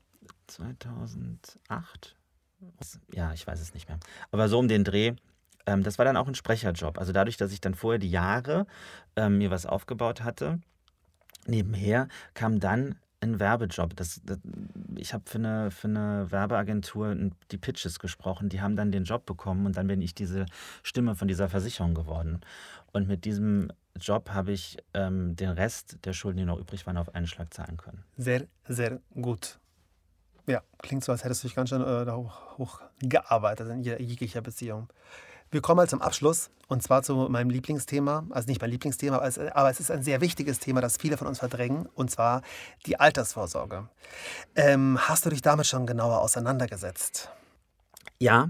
2008? 0.47 2.15
Ja, 3.13 3.33
ich 3.33 3.47
weiß 3.47 3.61
es 3.61 3.73
nicht 3.73 3.87
mehr. 3.87 3.99
Aber 4.31 4.49
so 4.49 4.59
um 4.59 4.67
den 4.67 4.83
Dreh 4.83 5.13
ähm, 5.69 5.83
das 5.83 5.97
war 5.97 6.05
dann 6.05 6.17
auch 6.17 6.27
ein 6.27 6.35
Sprecherjob. 6.35 6.97
Also 6.97 7.11
dadurch, 7.11 7.37
dass 7.37 7.51
ich 7.51 7.61
dann 7.61 7.75
vorher 7.75 7.99
die 7.99 8.09
Jahre 8.09 8.65
ähm, 9.15 9.37
mir 9.37 9.51
was 9.51 9.65
aufgebaut 9.65 10.23
hatte, 10.23 10.59
nebenher 11.45 12.07
kam 12.33 12.59
dann 12.59 12.95
ein 13.21 13.39
Werbejob. 13.39 13.95
Das, 13.95 14.21
das 14.23 14.39
ich 14.95 15.13
habe 15.13 15.23
für 15.27 15.37
eine, 15.37 15.71
für 15.71 15.87
eine 15.87 16.31
Werbeagentur 16.31 17.15
die 17.51 17.57
Pitches 17.57 17.99
gesprochen. 17.99 18.49
Die 18.49 18.61
haben 18.61 18.75
dann 18.75 18.91
den 18.91 19.03
Job 19.03 19.25
bekommen 19.25 19.65
und 19.65 19.77
dann 19.77 19.87
bin 19.87 20.01
ich 20.01 20.15
diese 20.15 20.45
Stimme 20.81 21.15
von 21.15 21.27
dieser 21.27 21.49
Versicherung 21.49 21.93
geworden. 21.93 22.41
Und 22.91 23.07
mit 23.07 23.25
diesem 23.25 23.71
Job 23.99 24.31
habe 24.31 24.51
ich 24.51 24.77
ähm, 24.93 25.35
den 25.35 25.49
Rest 25.49 25.97
der 26.05 26.13
Schulden, 26.13 26.37
die 26.37 26.45
noch 26.45 26.57
übrig 26.57 26.87
waren, 26.87 26.97
auf 26.97 27.13
einen 27.13 27.27
Schlag 27.27 27.53
zahlen 27.53 27.77
können. 27.77 28.03
Sehr, 28.17 28.47
sehr 28.67 28.99
gut. 29.13 29.59
Ja, 30.47 30.63
klingt 30.79 31.03
so, 31.03 31.11
als 31.11 31.23
hättest 31.23 31.43
du 31.43 31.47
dich 31.47 31.55
ganz 31.55 31.69
schön 31.69 31.81
äh, 31.81 32.11
hoch, 32.11 32.57
hoch 32.57 32.81
in 33.01 33.83
jeglicher 33.83 34.41
Beziehung. 34.41 34.87
Wir 35.51 35.61
kommen 35.61 35.77
mal 35.77 35.89
zum 35.89 36.01
Abschluss 36.01 36.51
und 36.67 36.83
zwar 36.83 37.01
zu 37.01 37.15
meinem 37.15 37.49
Lieblingsthema. 37.49 38.27
Also 38.29 38.47
nicht 38.47 38.61
mein 38.61 38.69
Lieblingsthema, 38.69 39.17
aber 39.17 39.69
es, 39.69 39.79
ist 39.79 39.89
ein 39.89 40.03
sehr 40.03 40.21
wichtiges 40.21 40.59
Thema, 40.59 40.79
das 40.79 40.97
viele 40.97 41.17
von 41.17 41.27
uns 41.27 41.39
verdrängen 41.39 41.87
und 41.95 42.11
zwar 42.11 42.43
die 42.85 42.99
Altersvorsorge. 42.99 43.89
Ähm, 44.55 44.99
hast 45.01 45.25
du 45.25 45.31
dich 45.31 45.41
damit 45.41 45.65
schon 45.65 45.87
genauer 45.87 46.21
auseinandergesetzt? 46.21 47.31
Ja, 48.19 48.49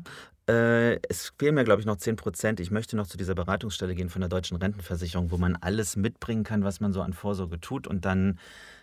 äh, 0.49 0.95
es 1.07 1.31
fehlen 1.37 1.55
mir, 1.55 1.63
glaube 1.63 1.79
ich, 1.79 1.85
noch 1.85 1.95
10 1.95 2.17
Prozent. 2.17 2.59
Ich 2.59 2.71
möchte 2.71 2.97
noch 2.97 3.07
zu 3.07 3.17
dieser 3.17 3.35
Beratungsstelle 3.35 3.95
gehen 3.95 4.09
von 4.09 4.21
der 4.21 4.29
Deutschen 4.29 4.57
Rentenversicherung, 4.57 5.31
wo 5.31 5.37
man 5.37 5.55
alles 5.55 5.95
mitbringen 5.95 6.43
kann, 6.43 6.63
was 6.63 6.81
man 6.81 6.91
so 6.91 7.01
an 7.01 7.13
Vorsorge 7.13 7.61
tut. 7.61 7.87
Und 7.87 8.03
dann 8.03 8.39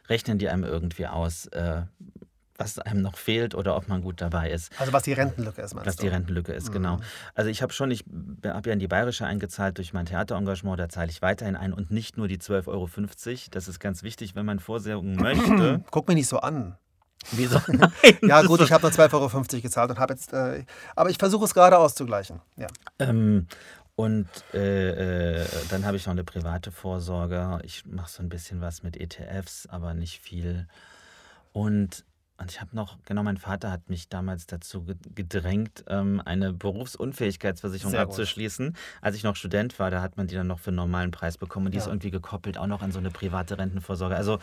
rechnen 0.08 0.38
die 0.38 0.48
einem 0.48 0.64
irgendwie 0.64 1.06
aus, 1.06 1.46
äh, 1.48 1.82
was 2.58 2.78
einem 2.78 3.02
noch 3.02 3.16
fehlt 3.16 3.54
oder 3.54 3.76
ob 3.76 3.88
man 3.88 4.02
gut 4.02 4.20
dabei 4.20 4.50
ist. 4.50 4.72
Also 4.78 4.92
was 4.92 5.02
die 5.02 5.12
Rentenlücke 5.12 5.62
ist, 5.62 5.74
meinst 5.74 5.86
Was 5.86 5.96
du? 5.96 6.02
die 6.02 6.08
Rentenlücke 6.08 6.52
ist, 6.52 6.72
genau. 6.72 6.96
Mhm. 6.96 7.02
Also 7.34 7.50
ich 7.50 7.62
habe 7.62 7.72
schon, 7.72 7.90
ich 7.90 8.04
habe 8.44 8.68
ja 8.68 8.72
in 8.72 8.78
die 8.78 8.88
Bayerische 8.88 9.26
eingezahlt 9.26 9.78
durch 9.78 9.92
mein 9.92 10.06
Theaterengagement, 10.06 10.78
da 10.78 10.88
zahle 10.88 11.10
ich 11.10 11.22
weiterhin 11.22 11.56
ein 11.56 11.72
und 11.72 11.90
nicht 11.90 12.16
nur 12.16 12.28
die 12.28 12.38
12,50 12.38 12.66
Euro. 12.68 12.88
Das 13.50 13.68
ist 13.68 13.80
ganz 13.80 14.02
wichtig, 14.02 14.34
wenn 14.34 14.46
man 14.46 14.58
vorsorgen 14.58 15.16
möchte. 15.20 15.82
Guck 15.90 16.08
mich 16.08 16.16
nicht 16.16 16.28
so 16.28 16.38
an. 16.38 16.76
Wieso? 17.32 17.60
Nein, 17.68 17.90
Ja 18.22 18.42
gut, 18.42 18.60
ich 18.60 18.72
habe 18.72 18.82
nur 18.82 18.92
12,50 18.92 19.14
Euro 19.14 19.62
gezahlt 19.62 19.90
und 19.90 19.98
habe 19.98 20.14
jetzt, 20.14 20.32
äh, 20.32 20.64
aber 20.94 21.10
ich 21.10 21.18
versuche 21.18 21.44
es 21.44 21.54
gerade 21.54 21.78
auszugleichen. 21.78 22.40
Ja. 22.56 22.68
Ähm, 22.98 23.46
und 23.96 24.28
äh, 24.52 25.40
äh, 25.40 25.46
dann 25.70 25.86
habe 25.86 25.96
ich 25.96 26.04
noch 26.06 26.12
eine 26.12 26.22
private 26.22 26.70
Vorsorge. 26.70 27.58
Ich 27.64 27.86
mache 27.86 28.10
so 28.10 28.22
ein 28.22 28.28
bisschen 28.28 28.60
was 28.60 28.82
mit 28.82 28.96
ETFs, 28.96 29.66
aber 29.70 29.94
nicht 29.94 30.20
viel. 30.20 30.68
Und, 31.52 32.04
und 32.38 32.50
ich 32.50 32.60
habe 32.60 32.76
noch, 32.76 32.98
genau, 33.06 33.22
mein 33.22 33.36
Vater 33.38 33.70
hat 33.70 33.88
mich 33.88 34.08
damals 34.08 34.46
dazu 34.46 34.82
ge- 34.84 34.96
gedrängt, 35.14 35.84
ähm, 35.88 36.20
eine 36.24 36.52
Berufsunfähigkeitsversicherung 36.52 37.92
Sehr 37.92 38.04
gut. 38.04 38.10
abzuschließen. 38.12 38.76
Als 39.00 39.16
ich 39.16 39.22
noch 39.22 39.36
Student 39.36 39.78
war, 39.78 39.90
da 39.90 40.02
hat 40.02 40.16
man 40.16 40.26
die 40.26 40.34
dann 40.34 40.46
noch 40.46 40.58
für 40.58 40.68
einen 40.68 40.76
normalen 40.76 41.10
Preis 41.12 41.38
bekommen. 41.38 41.66
Und 41.66 41.72
die 41.72 41.78
ist 41.78 41.86
Ja. 41.86 41.92
irgendwie 41.92 42.10
gekoppelt 42.10 42.58
auch 42.58 42.66
noch 42.66 42.82
an 42.82 42.92
so 42.92 42.98
eine 42.98 43.10
private 43.10 43.56
Rentenvorsorge. 43.58 44.16
Also 44.16 44.38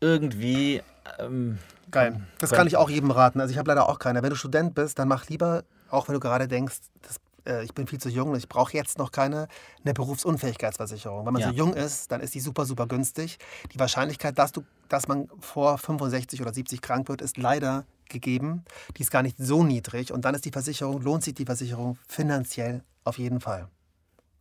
irgendwie. 0.00 0.82
Ähm, 1.18 1.58
Geil. 1.90 2.20
Das 2.38 2.50
kann 2.52 2.66
ich 2.66 2.76
auch 2.76 2.88
jedem 2.90 3.10
raten. 3.10 3.40
Also 3.40 3.52
ich 3.52 3.58
habe 3.58 3.68
leider 3.68 3.88
auch 3.88 3.98
keine. 3.98 4.22
Wenn 4.22 4.30
du 4.30 4.36
Student 4.36 4.74
bist, 4.74 4.98
dann 4.98 5.08
mach 5.08 5.28
lieber, 5.28 5.64
auch 5.90 6.08
wenn 6.08 6.14
du 6.14 6.20
gerade 6.20 6.46
denkst, 6.48 6.78
das, 7.02 7.16
äh, 7.46 7.64
ich 7.64 7.74
bin 7.74 7.86
viel 7.86 8.00
zu 8.00 8.08
jung 8.08 8.30
und 8.30 8.36
ich 8.36 8.48
brauche 8.48 8.72
jetzt 8.74 8.98
noch 8.98 9.12
keine, 9.12 9.48
eine 9.84 9.94
Berufsunfähigkeitsversicherung. 9.94 11.26
Wenn 11.26 11.32
man 11.32 11.42
Ja. 11.42 11.48
so 11.48 11.54
jung 11.54 11.74
ist, 11.74 12.10
dann 12.12 12.20
ist 12.20 12.34
die 12.34 12.40
super, 12.40 12.64
super 12.64 12.86
günstig. 12.86 13.38
Die 13.72 13.78
Wahrscheinlichkeit, 13.78 14.38
dass, 14.38 14.52
du, 14.52 14.62
dass 14.88 15.08
man 15.08 15.28
vor 15.40 15.78
65 15.78 16.40
oder 16.42 16.52
70 16.52 16.80
krank 16.82 17.08
wird, 17.08 17.22
ist 17.22 17.36
leider 17.36 17.84
gegeben. 18.08 18.64
Die 18.96 19.02
ist 19.02 19.10
gar 19.10 19.22
nicht 19.22 19.36
so 19.38 19.62
niedrig. 19.62 20.12
Und 20.12 20.24
dann 20.24 20.34
ist 20.34 20.44
die 20.44 20.50
Versicherung, 20.50 21.00
lohnt 21.02 21.22
sich 21.24 21.34
die 21.34 21.44
Versicherung 21.46 21.96
finanziell 22.08 22.82
auf 23.04 23.18
jeden 23.18 23.40
Fall. 23.40 23.68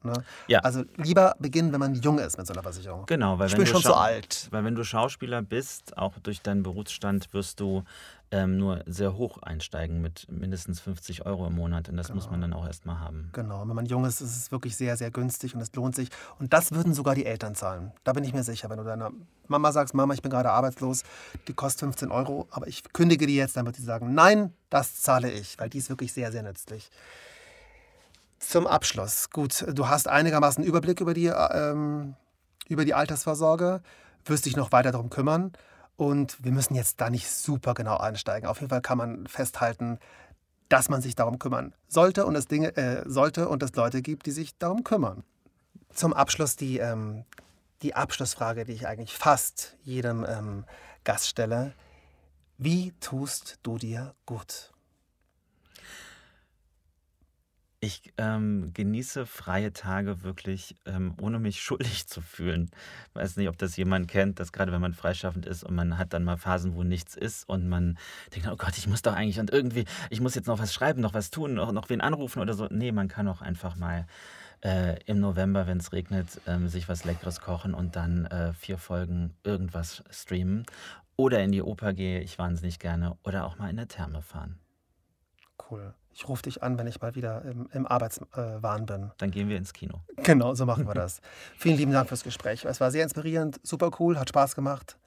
Ne? 0.03 0.13
Ja. 0.47 0.59
Also 0.59 0.83
lieber 0.97 1.35
beginnen, 1.39 1.73
wenn 1.73 1.79
man 1.79 1.95
jung 1.95 2.19
ist 2.19 2.37
mit 2.37 2.47
so 2.47 2.53
einer 2.53 2.63
Versicherung. 2.63 3.05
Genau, 3.05 3.37
weil 3.37 3.47
Ich 3.47 3.53
wenn 3.53 3.59
bin 3.59 3.65
du 3.65 3.71
schon 3.71 3.81
zu 3.81 3.95
alt. 3.95 4.47
Weil 4.51 4.63
wenn 4.63 4.75
du 4.75 4.83
Schauspieler 4.83 5.41
bist, 5.41 5.97
auch 5.97 6.17
durch 6.19 6.41
deinen 6.41 6.63
Berufsstand, 6.63 7.33
wirst 7.33 7.59
du 7.59 7.83
ähm, 8.31 8.57
nur 8.57 8.83
sehr 8.85 9.15
hoch 9.17 9.39
einsteigen 9.39 10.01
mit 10.01 10.27
mindestens 10.29 10.79
50 10.79 11.25
Euro 11.25 11.47
im 11.47 11.55
Monat. 11.55 11.89
Und 11.89 11.97
das 11.97 12.13
muss 12.13 12.29
man 12.29 12.41
dann 12.41 12.53
auch 12.53 12.65
erstmal 12.65 12.99
haben. 12.99 13.29
Genau, 13.33 13.67
wenn 13.67 13.75
man 13.75 13.85
jung 13.87 14.05
ist, 14.05 14.21
ist 14.21 14.37
es 14.37 14.51
wirklich 14.51 14.75
sehr, 14.75 14.95
sehr 14.97 15.11
günstig 15.11 15.55
und 15.55 15.61
es 15.61 15.73
lohnt 15.73 15.95
sich. 15.95 16.09
Und 16.37 16.53
das 16.53 16.71
würden 16.71 16.93
sogar 16.93 17.15
die 17.15 17.25
Eltern 17.25 17.55
zahlen. 17.55 17.91
Da 18.03 18.13
bin 18.13 18.23
ich 18.23 18.33
mir 18.33 18.43
sicher. 18.43 18.69
Wenn 18.69 18.77
du 18.77 18.83
deiner 18.83 19.11
Mama 19.47 19.71
sagst, 19.71 19.93
Mama, 19.93 20.13
ich 20.13 20.21
bin 20.21 20.31
gerade 20.31 20.51
arbeitslos, 20.51 21.03
die 21.47 21.53
kostet 21.53 21.81
15 21.81 22.11
Euro, 22.11 22.47
aber 22.51 22.67
ich 22.67 22.83
kündige 22.93 23.25
die 23.25 23.35
jetzt, 23.35 23.57
dann 23.57 23.65
wird 23.65 23.75
sie 23.75 23.83
sagen, 23.83 24.13
nein, 24.13 24.53
das 24.69 25.01
zahle 25.01 25.31
ich, 25.31 25.57
weil 25.57 25.69
die 25.69 25.79
ist 25.79 25.89
wirklich 25.89 26.13
sehr, 26.13 26.31
sehr 26.31 26.43
nützlich. 26.43 26.89
Zum 28.39 28.67
Abschluss. 28.67 29.29
Gut, 29.29 29.65
du 29.67 29.87
hast 29.89 30.07
einigermaßen 30.07 30.63
Überblick 30.63 31.01
über 31.01 31.13
die, 31.13 31.27
ähm, 31.27 32.15
über 32.67 32.85
die 32.85 32.93
Altersvorsorge, 32.93 33.81
wirst 34.25 34.45
dich 34.45 34.55
noch 34.55 34.71
weiter 34.71 34.91
darum 34.91 35.09
kümmern. 35.09 35.51
Und 35.97 36.43
wir 36.43 36.53
müssen 36.53 36.75
jetzt 36.75 37.01
da 37.01 37.09
nicht 37.09 37.29
super 37.29 37.73
genau 37.73 37.97
einsteigen. 37.97 38.47
Auf 38.47 38.61
jeden 38.61 38.69
Fall 38.69 38.81
kann 38.81 38.97
man 38.97 39.27
festhalten, 39.27 39.99
dass 40.69 40.87
man 40.87 41.01
sich 41.01 41.15
darum 41.15 41.39
kümmern 41.39 41.73
sollte 41.89 42.25
und 42.25 42.35
es 42.35 42.47
Dinge 42.47 42.75
äh, 42.77 43.03
sollte 43.05 43.49
und 43.49 43.61
es 43.61 43.75
Leute 43.75 44.01
gibt, 44.01 44.25
die 44.25 44.31
sich 44.31 44.57
darum 44.57 44.83
kümmern. 44.83 45.23
Zum 45.91 46.13
Abschluss 46.13 46.55
die, 46.55 46.77
ähm, 46.77 47.25
die 47.81 47.95
Abschlussfrage, 47.95 48.63
die 48.63 48.73
ich 48.73 48.87
eigentlich 48.87 49.17
fast 49.17 49.75
jedem 49.83 50.25
ähm, 50.25 50.63
Gast 51.03 51.27
stelle. 51.27 51.73
Wie 52.57 52.93
tust 53.01 53.59
du 53.63 53.77
dir 53.77 54.13
gut? 54.25 54.71
Ich 57.81 58.11
ähm, 58.17 58.71
genieße 58.73 59.25
freie 59.25 59.71
Tage 59.71 60.21
wirklich, 60.23 60.75
ähm, 60.85 61.13
ohne 61.21 61.39
mich 61.39 61.61
schuldig 61.61 62.07
zu 62.07 62.21
fühlen. 62.21 62.69
Weiß 63.13 63.37
nicht, 63.37 63.47
ob 63.47 63.57
das 63.57 63.77
jemand 63.77 64.09
kennt, 64.09 64.39
dass 64.39 64.51
gerade 64.51 64.73
wenn 64.73 64.81
man 64.81 64.93
freischaffend 64.93 65.45
ist 65.45 65.63
und 65.63 65.75
man 65.75 65.97
hat 65.97 66.11
dann 66.13 66.25
mal 66.25 66.37
Phasen, 66.37 66.75
wo 66.75 66.83
nichts 66.83 67.15
ist 67.15 67.47
und 67.47 67.69
man 67.69 67.97
denkt, 68.35 68.49
oh 68.51 68.57
Gott, 68.57 68.77
ich 68.77 68.87
muss 68.87 69.01
doch 69.01 69.13
eigentlich 69.13 69.39
und 69.39 69.51
irgendwie, 69.51 69.85
ich 70.09 70.19
muss 70.19 70.35
jetzt 70.35 70.47
noch 70.47 70.59
was 70.59 70.73
schreiben, 70.73 70.99
noch 71.01 71.13
was 71.13 71.31
tun, 71.31 71.53
noch, 71.53 71.71
noch 71.71 71.89
wen 71.89 72.01
anrufen 72.01 72.41
oder 72.41 72.53
so. 72.53 72.67
Nee, 72.69 72.91
man 72.91 73.07
kann 73.07 73.29
auch 73.29 73.41
einfach 73.41 73.77
mal 73.77 74.07
äh, 74.61 75.01
im 75.05 75.21
November, 75.21 75.65
wenn 75.65 75.77
es 75.77 75.93
regnet, 75.93 76.41
ähm, 76.47 76.67
sich 76.67 76.89
was 76.89 77.05
Leckeres 77.05 77.39
kochen 77.39 77.73
und 77.73 77.95
dann 77.95 78.25
äh, 78.25 78.53
vier 78.53 78.77
Folgen 78.77 79.37
irgendwas 79.43 80.03
streamen. 80.09 80.65
Oder 81.15 81.43
in 81.43 81.51
die 81.53 81.61
Oper 81.61 81.93
gehe 81.93 82.21
ich 82.21 82.37
wahnsinnig 82.39 82.79
gerne. 82.79 83.17
Oder 83.23 83.45
auch 83.45 83.57
mal 83.57 83.69
in 83.69 83.77
der 83.77 83.87
Therme 83.87 84.21
fahren. 84.21 84.59
Cool. 85.69 85.93
Ich 86.13 86.27
rufe 86.27 86.43
dich 86.43 86.63
an, 86.63 86.77
wenn 86.77 86.87
ich 86.87 87.01
mal 87.01 87.15
wieder 87.15 87.43
im, 87.43 87.69
im 87.71 87.85
Arbeitswahn 87.87 88.85
bin. 88.85 89.11
Dann 89.17 89.31
gehen 89.31 89.47
wir 89.47 89.57
ins 89.57 89.73
Kino. 89.73 90.01
Genau, 90.17 90.53
so 90.55 90.65
machen 90.65 90.87
wir 90.87 90.93
das. 90.95 91.21
Vielen 91.57 91.77
lieben 91.77 91.91
Dank 91.91 92.09
fürs 92.09 92.23
Gespräch. 92.23 92.65
Es 92.65 92.81
war 92.81 92.91
sehr 92.91 93.03
inspirierend, 93.03 93.59
super 93.63 93.91
cool, 93.99 94.17
hat 94.19 94.29
Spaß 94.29 94.55
gemacht. 94.55 94.97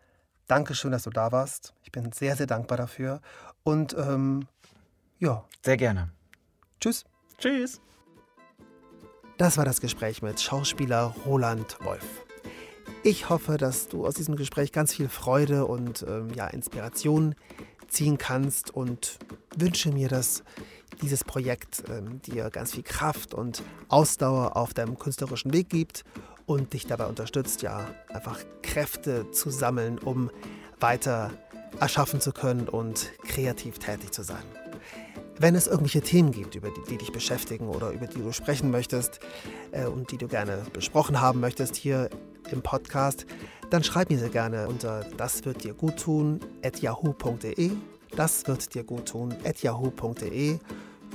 Dankeschön, 0.47 0.93
dass 0.93 1.05
du 1.05 1.11
da 1.11 1.33
warst. 1.33 1.75
Ich 1.83 1.93
bin 1.93 2.13
sehr, 2.13 2.37
sehr 2.37 2.47
dankbar 2.47 2.79
dafür. 2.79 3.21
Und 3.63 3.95
ähm, 3.99 4.47
ja, 5.19 5.45
Sehr 5.63 5.77
gerne. 5.77 6.11
tschüss. 6.81 7.05
Tschüss. 7.39 7.81
Das 9.39 9.57
war 9.57 9.65
das 9.65 9.81
Gespräch 9.81 10.23
mit 10.23 10.41
Schauspieler 10.41 11.15
Roland 11.27 11.79
Wolf. 11.85 12.05
Ich 13.05 13.29
hoffe, 13.29 13.57
dass 13.57 13.89
du 13.89 14.07
aus 14.07 14.15
diesem 14.15 14.37
Gespräch 14.37 14.73
ganz 14.73 14.95
viel 14.95 15.09
Freude 15.09 15.67
und 15.67 16.05
ähm, 16.09 16.31
ja, 16.35 16.47
Inspiration 16.47 17.35
ziehen 17.89 18.19
kannst 18.19 18.71
und 18.71 19.19
wünsche 19.57 19.91
mir, 19.91 20.09
dass 20.09 20.45
dieses 21.03 21.25
Projekt 21.25 21.85
ähm, 21.91 22.23
dir 22.23 22.51
ganz 22.51 22.73
viel 22.73 22.83
Kraft 22.83 23.35
und 23.35 23.63
Ausdauer 23.89 24.57
auf 24.57 24.73
deinem 24.73 24.99
künstlerischen 24.99 25.53
Weg 25.53 25.69
gibt 25.69 26.05
und 26.47 26.73
dich 26.73 26.87
dabei 26.87 27.07
unterstützt, 27.07 27.63
ja, 27.63 27.87
einfach 28.09 28.39
Kräfte 28.63 29.31
zu 29.31 29.51
sammeln, 29.51 29.99
um 29.99 30.31
weiter 30.81 31.31
erschaffen 31.81 32.21
zu 32.21 32.33
können 32.33 32.69
und 32.69 33.13
kreativ 33.27 33.79
tätig 33.79 34.13
zu 34.13 34.23
sein. 34.23 34.43
Wenn 35.39 35.55
es 35.55 35.67
irgendwelche 35.67 36.03
Themen 36.03 36.31
gibt, 36.31 36.55
über 36.55 36.71
die, 36.71 36.83
die 36.89 36.99
dich 36.99 37.11
beschäftigen 37.11 37.69
oder 37.69 37.91
über 37.91 38.07
die 38.07 38.19
du 38.21 38.33
sprechen 38.33 38.71
möchtest 38.71 39.21
äh, 39.73 39.87
und 39.87 40.13
die 40.13 40.19
du 40.19 40.29
gerne 40.29 40.63
besprochen 40.73 41.21
haben 41.21 41.41
möchtest 41.41 41.75
hier 41.75 42.11
im 42.51 42.63
Podcast, 42.63 43.27
dann 43.71 43.83
schreib 43.83 44.11
mir 44.11 44.19
sehr 44.19 44.29
gerne 44.29 44.69
unter 44.69 45.07
das 45.17 45.45
wird 45.45 45.65
dir 45.65 45.75
gut 45.75 45.99
tun 45.99 46.41
at 46.63 46.81
yahoo.de. 46.81 47.73
Das 48.15 48.47
wird 48.47 48.75
dir 48.75 48.85
gut 48.85 49.07
tun 49.09 49.35
at 49.45 49.63
yahoo.de. 49.63 50.59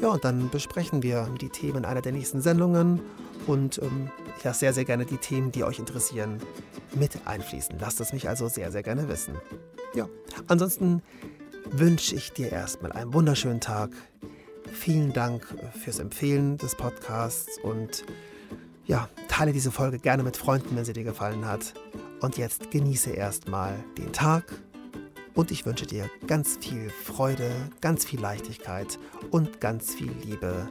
Ja, 0.01 0.09
und 0.09 0.23
dann 0.23 0.49
besprechen 0.49 1.01
wir 1.01 1.27
die 1.41 1.49
Themen 1.49 1.83
einer 1.83 2.01
der 2.01 2.11
nächsten 2.11 2.41
Sendungen 2.41 3.01
und 3.47 3.79
ähm, 3.81 4.11
ich 4.37 4.43
lasse 4.43 4.59
sehr, 4.59 4.73
sehr 4.73 4.85
gerne 4.85 5.05
die 5.05 5.17
Themen, 5.17 5.51
die 5.51 5.63
euch 5.63 5.79
interessieren, 5.79 6.39
mit 6.93 7.25
einfließen. 7.25 7.77
Lasst 7.79 7.99
es 7.99 8.13
mich 8.13 8.29
also 8.29 8.47
sehr, 8.47 8.71
sehr 8.71 8.83
gerne 8.83 9.09
wissen. 9.09 9.35
Ja, 9.95 10.07
ansonsten 10.47 11.01
wünsche 11.71 12.15
ich 12.15 12.31
dir 12.31 12.51
erstmal 12.51 12.91
einen 12.91 13.13
wunderschönen 13.13 13.59
Tag. 13.59 13.89
Vielen 14.71 15.13
Dank 15.13 15.47
fürs 15.83 15.99
Empfehlen 15.99 16.57
des 16.57 16.75
Podcasts 16.75 17.57
und 17.63 18.05
ja, 18.85 19.09
teile 19.27 19.53
diese 19.53 19.71
Folge 19.71 19.97
gerne 19.97 20.23
mit 20.23 20.37
Freunden, 20.37 20.75
wenn 20.75 20.85
sie 20.85 20.93
dir 20.93 21.03
gefallen 21.03 21.45
hat. 21.45 21.73
Und 22.21 22.37
jetzt 22.37 22.71
genieße 22.71 23.11
erstmal 23.11 23.75
den 23.97 24.13
Tag 24.13 24.45
und 25.37 25.51
ich 25.51 25.65
wünsche 25.65 25.85
dir 25.85 26.09
ganz 26.25 26.57
viel 26.59 26.89
Freude, 26.89 27.51
ganz 27.79 28.03
viel 28.03 28.19
Leichtigkeit 28.19 28.99
und 29.29 29.61
ganz 29.61 29.93
viel 29.93 30.11
Liebe 30.25 30.67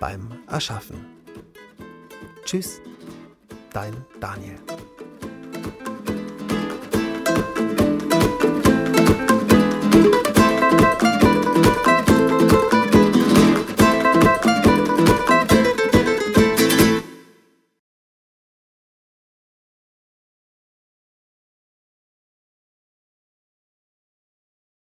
beim 0.00 0.40
Erschaffen. 0.48 1.04
Tschüss, 2.44 2.80
dein 3.72 3.94
Daniel. 4.18 4.56